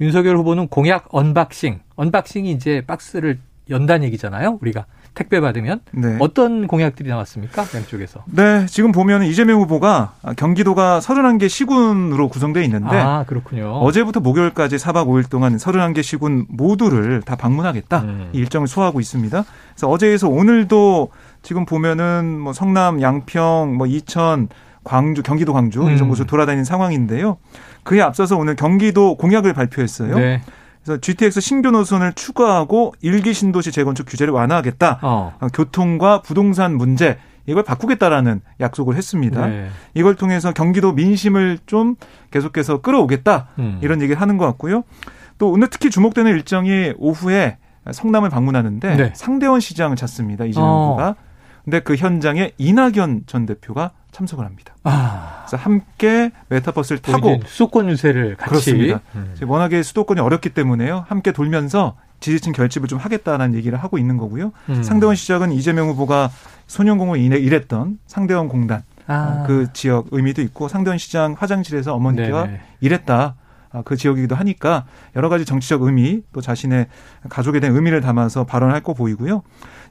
윤석열 0.00 0.36
후보는 0.36 0.68
공약 0.68 1.06
unboxing. 1.10 1.80
unboxing이 1.96 2.50
이제 2.50 2.82
박스를 2.86 3.38
연단 3.70 4.04
얘기잖아요. 4.04 4.58
우리가 4.60 4.84
택배 5.16 5.40
받으면 5.40 5.80
네. 5.92 6.16
어떤 6.20 6.66
공약들이 6.68 7.08
나왔습니까? 7.08 7.64
양쪽에서. 7.74 8.22
네, 8.26 8.66
지금 8.66 8.92
보면 8.92 9.24
이재명 9.24 9.60
후보가 9.62 10.12
경기도가 10.36 11.00
31개 11.00 11.48
시군으로 11.48 12.28
구성되어 12.28 12.62
있는데 12.64 12.96
아, 12.96 13.24
그렇군요. 13.26 13.70
어제부터 13.78 14.20
목요일까지 14.20 14.76
4박 14.76 15.06
5일 15.08 15.28
동안 15.30 15.56
31개 15.56 16.02
시군 16.02 16.44
모두를 16.48 17.22
다 17.22 17.34
방문하겠다. 17.34 18.00
음. 18.02 18.30
이 18.32 18.38
일정을 18.38 18.68
소화하고 18.68 19.00
있습니다. 19.00 19.44
그래서 19.72 19.88
어제에서 19.88 20.28
오늘도 20.28 21.08
지금 21.42 21.64
보면은 21.64 22.38
뭐 22.38 22.52
성남, 22.52 23.00
양평, 23.00 23.74
뭐 23.76 23.86
이천, 23.86 24.48
광주, 24.84 25.22
경기도 25.22 25.54
광주 25.54 25.82
음. 25.82 25.90
이런 25.90 26.08
곳을 26.08 26.26
돌아다니는 26.26 26.64
상황인데요. 26.64 27.38
그에 27.84 28.02
앞서서 28.02 28.36
오늘 28.36 28.54
경기도 28.54 29.16
공약을 29.16 29.54
발표했어요. 29.54 30.14
네. 30.14 30.42
그래서 30.86 31.00
GTX 31.00 31.40
신규 31.40 31.72
노선을 31.72 32.12
추가하고 32.12 32.94
일기 33.02 33.34
신도시 33.34 33.72
재건축 33.72 34.06
규제를 34.06 34.32
완화하겠다. 34.32 35.00
어. 35.02 35.34
어. 35.40 35.48
교통과 35.52 36.22
부동산 36.22 36.76
문제 36.76 37.18
이걸 37.46 37.64
바꾸겠다라는 37.64 38.40
약속을 38.60 38.94
했습니다. 38.94 39.46
네. 39.48 39.68
이걸 39.94 40.14
통해서 40.14 40.52
경기도 40.52 40.92
민심을 40.92 41.58
좀 41.66 41.96
계속해서 42.30 42.82
끌어오겠다 42.82 43.48
음. 43.58 43.80
이런 43.82 44.00
얘기를 44.00 44.20
하는 44.20 44.36
것 44.36 44.46
같고요. 44.46 44.84
또 45.38 45.50
오늘 45.50 45.68
특히 45.68 45.90
주목되는 45.90 46.30
일정이 46.30 46.92
오후에 46.98 47.58
성남을 47.90 48.30
방문하는데 48.30 48.96
네. 48.96 49.12
상대원 49.16 49.58
시장을 49.58 49.96
찾습니다. 49.96 50.44
이재명 50.44 50.68
어. 50.68 50.84
후보가. 50.90 51.16
근데 51.64 51.80
그 51.80 51.96
현장에 51.96 52.52
이낙연 52.58 53.24
전 53.26 53.44
대표가 53.44 53.90
참석을 54.16 54.46
합니다. 54.46 54.74
아. 54.84 55.44
그래서 55.46 55.62
함께 55.62 56.30
메타버스를 56.48 57.02
타고 57.02 57.38
수도권 57.44 57.90
유세를 57.90 58.36
같이 58.36 58.48
그렇습니다. 58.48 59.00
음. 59.14 59.34
워낙에 59.46 59.82
수도권이 59.82 60.20
어렵기 60.20 60.50
때문에요. 60.50 61.04
함께 61.06 61.32
돌면서 61.32 61.96
지지층 62.20 62.52
결집을 62.52 62.88
좀 62.88 62.98
하겠다는 62.98 63.54
얘기를 63.54 63.76
하고 63.76 63.98
있는 63.98 64.16
거고요. 64.16 64.52
음. 64.70 64.82
상대원 64.82 65.16
시작은 65.16 65.52
이재명 65.52 65.88
후보가 65.88 66.30
소년공을 66.66 67.18
일했던 67.18 67.98
상대원 68.06 68.48
공단 68.48 68.84
아. 69.06 69.44
그 69.46 69.66
지역 69.74 70.06
의미도 70.10 70.40
있고 70.42 70.68
상대원 70.68 70.96
시장 70.96 71.34
화장실에서 71.38 71.94
어머니가 71.94 72.46
네네. 72.46 72.60
일했다. 72.80 73.34
아, 73.72 73.82
그 73.84 73.96
지역이기도 73.96 74.34
하니까 74.34 74.86
여러 75.14 75.28
가지 75.28 75.44
정치적 75.44 75.82
의미 75.82 76.22
또 76.32 76.40
자신의 76.40 76.86
가족에 77.28 77.60
대한 77.60 77.76
의미를 77.76 78.00
담아서 78.00 78.44
발언할 78.44 78.80
거 78.80 78.94
보이고요. 78.94 79.42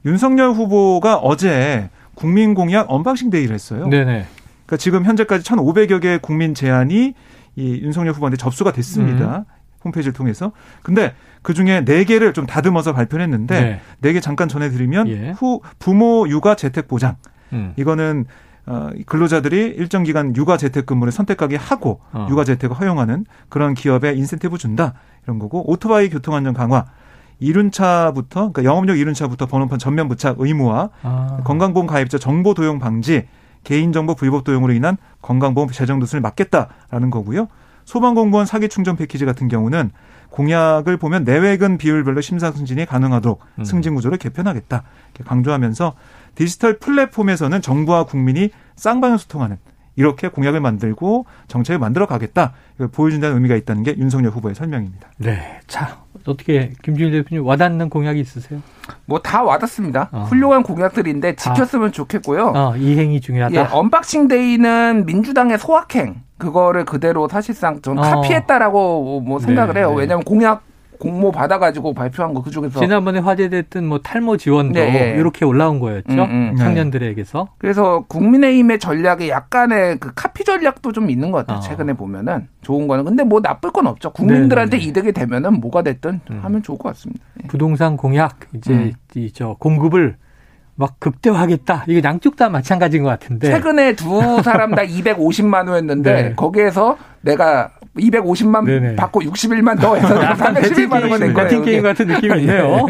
윤석열 0.04 0.50
후보가 0.50 1.18
어제 1.18 1.90
국민 2.16 2.54
공약 2.54 2.90
unboxing 2.90 3.30
day를 3.30 3.54
했어요. 3.54 3.86
네네. 3.86 4.26
그러니까 4.64 4.76
지금 4.78 5.04
현재까지 5.04 5.44
1,500여 5.44 6.02
개 6.02 6.18
국민 6.18 6.54
제안이 6.54 7.14
이 7.54 7.80
윤석열 7.82 8.14
후보한테 8.14 8.36
접수가 8.36 8.72
됐습니다. 8.72 9.38
음. 9.38 9.44
홈페이지를 9.84 10.12
통해서. 10.12 10.50
근데 10.82 11.14
그 11.42 11.54
중에 11.54 11.84
네 11.84 12.02
개를 12.02 12.32
좀 12.32 12.44
다듬어서 12.46 12.92
발표를 12.92 13.22
했는데 13.22 13.80
네개 14.00 14.20
잠깐 14.20 14.48
전해드리면 14.48 15.08
예. 15.08 15.30
후 15.30 15.60
부모 15.78 16.26
육아 16.28 16.56
재택 16.56 16.88
보장. 16.88 17.16
음. 17.52 17.72
이거는 17.76 18.24
어, 18.66 18.90
근로자들이 19.06 19.74
일정 19.76 20.02
기간 20.02 20.34
육아 20.34 20.56
재택 20.56 20.86
근무를 20.86 21.12
선택하게 21.12 21.54
하고 21.54 22.00
어. 22.12 22.26
육아 22.28 22.42
재택을 22.42 22.76
허용하는 22.76 23.24
그런 23.48 23.74
기업에 23.74 24.12
인센티브 24.14 24.58
준다 24.58 24.94
이런 25.24 25.38
거고 25.38 25.70
오토바이 25.70 26.08
교통 26.08 26.34
안전 26.34 26.52
강화 26.52 26.86
이륜차부터 27.38 28.52
그러니까 28.52 28.64
영업용 28.64 28.96
이륜차부터 28.96 29.46
번호판 29.46 29.78
전면 29.78 30.08
부착 30.08 30.36
의무화, 30.38 30.90
아. 31.02 31.40
건강보험 31.44 31.86
가입자 31.86 32.18
정보 32.18 32.54
도용 32.54 32.78
방지, 32.78 33.26
개인정보 33.64 34.14
불법 34.14 34.44
도용으로 34.44 34.72
인한 34.72 34.96
건강보험 35.22 35.70
재정 35.70 35.98
누수를 35.98 36.20
막겠다라는 36.20 37.10
거고요. 37.10 37.48
소방공무원 37.84 38.46
사기 38.46 38.68
충전 38.68 38.96
패키지 38.96 39.24
같은 39.24 39.48
경우는 39.48 39.90
공약을 40.30 40.96
보면 40.96 41.24
내외근 41.24 41.78
비율별로 41.78 42.20
심사 42.20 42.50
승진이 42.50 42.86
가능하도록 42.86 43.40
음. 43.58 43.64
승진 43.64 43.94
구조를 43.94 44.18
개편하겠다 44.18 44.82
이렇게 45.14 45.24
강조하면서 45.28 45.94
디지털 46.34 46.78
플랫폼에서는 46.78 47.62
정부와 47.62 48.04
국민이 48.04 48.50
쌍방향 48.74 49.18
소통하는 49.18 49.56
이렇게 49.96 50.28
공약을 50.28 50.60
만들고 50.60 51.24
정책을 51.48 51.78
만들어 51.78 52.06
가겠다. 52.06 52.52
이걸 52.74 52.88
보여준다는 52.88 53.36
의미가 53.36 53.56
있다는 53.56 53.82
게 53.82 53.96
윤석열 53.96 54.30
후보의 54.32 54.54
설명입니다. 54.54 55.08
네. 55.16 55.60
자, 55.66 56.02
어떻게 56.30 56.72
김준일 56.82 57.12
대표님 57.24 57.46
와닿는 57.46 57.88
공약이 57.90 58.20
있으세요? 58.20 58.60
뭐 59.06 59.18
다 59.20 59.42
와닿습니다. 59.42 60.10
어. 60.12 60.26
훌륭한 60.28 60.62
공약들인데 60.62 61.36
지켰으면 61.36 61.88
아. 61.88 61.90
좋겠고요. 61.92 62.52
어, 62.54 62.76
이행이 62.76 63.20
중요하다. 63.20 63.54
예, 63.54 63.66
unboxing 63.72 64.28
day는 64.28 65.04
민주당의 65.06 65.58
소확행 65.58 66.22
그거를 66.38 66.84
그대로 66.84 67.28
사실상 67.28 67.80
전 67.82 67.98
어. 67.98 68.02
카피했다라고 68.02 69.20
뭐 69.22 69.38
생각을 69.38 69.74
네, 69.74 69.80
해요. 69.80 69.90
네. 69.90 69.96
왜냐하면 70.00 70.24
공약 70.24 70.62
공모 70.98 71.30
받아가지고 71.30 71.94
발표한 71.94 72.34
거 72.34 72.42
그중에서 72.42 72.80
지난번에 72.80 73.18
화제됐던 73.20 73.86
뭐 73.86 73.98
탈모 74.00 74.36
지원도 74.36 74.78
네. 74.78 75.14
이렇게 75.18 75.44
올라온 75.44 75.78
거였죠 75.80 76.12
음, 76.12 76.18
음. 76.20 76.54
네. 76.56 76.64
청년들에게서 76.64 77.48
그래서 77.58 78.04
국민의힘의 78.08 78.78
전략에 78.78 79.28
약간의 79.28 79.98
그 79.98 80.12
카피 80.14 80.44
전략도 80.44 80.92
좀 80.92 81.10
있는 81.10 81.30
것 81.30 81.38
같아요 81.38 81.58
어. 81.58 81.60
최근에 81.60 81.92
보면은 81.94 82.48
좋은 82.62 82.88
거는 82.88 83.04
근데 83.04 83.24
뭐 83.24 83.40
나쁠 83.40 83.70
건 83.70 83.86
없죠 83.86 84.10
국민들한테 84.12 84.78
네네. 84.78 84.88
이득이 84.90 85.12
되면은 85.12 85.60
뭐가 85.60 85.82
됐든 85.82 86.20
음. 86.30 86.40
하면 86.42 86.62
좋을 86.62 86.78
것 86.78 86.88
같습니다 86.90 87.24
네. 87.34 87.48
부동산 87.48 87.96
공약 87.96 88.38
이제 88.54 88.72
음. 88.72 88.92
이저 89.14 89.56
공급을 89.58 90.16
막 90.76 91.00
극대화하겠다. 91.00 91.84
이게 91.88 92.02
양쪽 92.04 92.36
다 92.36 92.48
마찬가지인 92.50 93.02
것 93.02 93.08
같은데. 93.08 93.48
최근에 93.48 93.96
두 93.96 94.42
사람 94.42 94.74
다 94.74 94.82
250만 94.84 95.68
호였는데 95.68 96.12
네. 96.12 96.34
거기에서 96.34 96.98
내가 97.22 97.70
250만 97.96 98.64
네네. 98.66 98.96
받고 98.96 99.20
61만 99.22 99.80
더 99.80 99.96
해서 99.96 100.08
311만 100.20 101.10
원낸 101.10 101.32
거예요. 101.32 101.34
같은 101.34 101.64
게임 101.64 101.82
같은 101.82 102.06
느낌이 102.06 102.34
네. 102.34 102.40
있네요. 102.40 102.86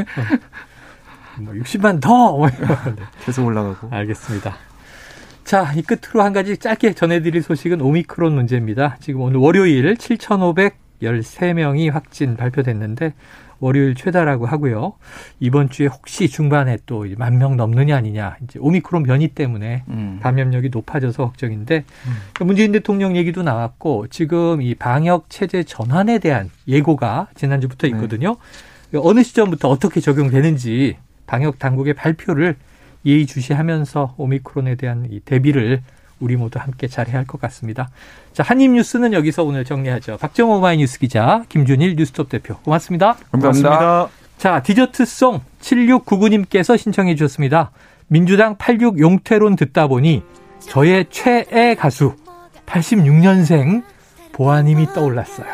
뭐 1.38 1.54
60만 1.54 2.00
더 2.00 2.46
계속 3.24 3.46
올라가고. 3.46 3.88
알겠습니다. 3.90 4.56
자, 5.44 5.72
이 5.76 5.82
끝으로 5.82 6.22
한 6.22 6.32
가지 6.32 6.56
짧게 6.56 6.94
전해드릴 6.94 7.42
소식은 7.42 7.80
오미크론 7.80 8.34
문제입니다. 8.34 8.96
지금 9.00 9.20
오늘 9.20 9.36
월요일 9.38 9.94
7,513명이 9.94 11.92
확진 11.92 12.36
발표됐는데 12.36 13.14
월요일 13.60 13.94
최다라고 13.94 14.46
하고요. 14.46 14.92
이번 15.40 15.70
주에 15.70 15.86
혹시 15.86 16.28
중반에 16.28 16.78
또 16.86 17.06
만 17.16 17.38
명 17.38 17.56
넘느냐 17.56 17.96
아니냐 17.96 18.36
이제 18.44 18.58
오미크론 18.60 19.02
변이 19.02 19.28
때문에 19.28 19.84
음. 19.88 20.20
감염력이 20.22 20.70
높아져서 20.70 21.24
걱정인데 21.24 21.84
음. 22.06 22.46
문재인 22.46 22.72
대통령 22.72 23.16
얘기도 23.16 23.42
나왔고 23.42 24.06
지금 24.08 24.62
이 24.62 24.74
방역 24.74 25.30
체제 25.30 25.62
전환에 25.62 26.18
대한 26.18 26.50
예고가 26.68 27.28
지난주부터 27.34 27.86
네. 27.86 27.94
있거든요. 27.94 28.36
네. 28.90 29.00
어느 29.02 29.22
시점부터 29.22 29.68
어떻게 29.68 30.00
적용되는지 30.00 30.96
방역 31.26 31.58
당국의 31.58 31.94
발표를 31.94 32.56
예의주시하면서 33.04 34.14
오미크론에 34.16 34.74
대한 34.76 35.06
이 35.10 35.20
대비를 35.20 35.82
우리 36.20 36.36
모두 36.36 36.58
함께 36.58 36.86
잘해야 36.88 37.16
할 37.18 37.26
것 37.26 37.40
같습니다. 37.42 37.88
자, 38.32 38.42
한입 38.42 38.70
뉴스는 38.72 39.12
여기서 39.12 39.44
오늘 39.44 39.64
정리하죠. 39.64 40.16
박정호 40.18 40.60
마이뉴스 40.60 40.98
기자, 40.98 41.44
김준일 41.48 41.96
뉴스톱 41.96 42.28
대표. 42.28 42.56
고맙습니다. 42.58 43.16
감사합니다. 43.32 44.08
자, 44.38 44.62
디저트송 44.62 45.40
7699님께서 45.60 46.76
신청해 46.78 47.14
주셨습니다. 47.16 47.70
민주당 48.08 48.56
86 48.56 48.98
용태론 49.00 49.56
듣다 49.56 49.86
보니 49.88 50.22
저의 50.60 51.06
최애 51.10 51.74
가수 51.78 52.14
86년생 52.66 53.82
보아님이 54.32 54.86
떠올랐어요. 54.94 55.46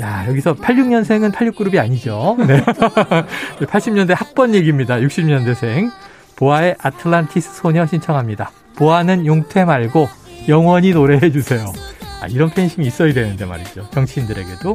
야, 0.00 0.26
여기서 0.28 0.54
86년생은 0.54 1.32
86그룹이 1.32 1.78
아니죠. 1.78 2.36
네. 2.46 2.62
80년대 3.60 4.14
학번 4.14 4.54
얘기입니다. 4.54 4.96
60년대생. 4.96 5.90
보아의 6.36 6.76
아틀란티스 6.82 7.54
소녀 7.54 7.86
신청합니다. 7.86 8.50
보아는 8.76 9.26
용태 9.26 9.64
말고 9.64 10.08
영원히 10.48 10.92
노래해 10.92 11.30
주세요. 11.32 11.72
아, 12.20 12.26
이런 12.28 12.50
팬심이 12.50 12.86
있어야 12.86 13.12
되는데 13.12 13.44
말이죠. 13.44 13.88
정치인들에게도. 13.90 14.74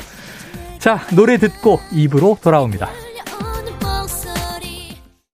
자, 0.79 0.99
노래 1.15 1.37
듣고 1.37 1.79
입으로 1.91 2.37
돌아옵니다. 2.41 2.89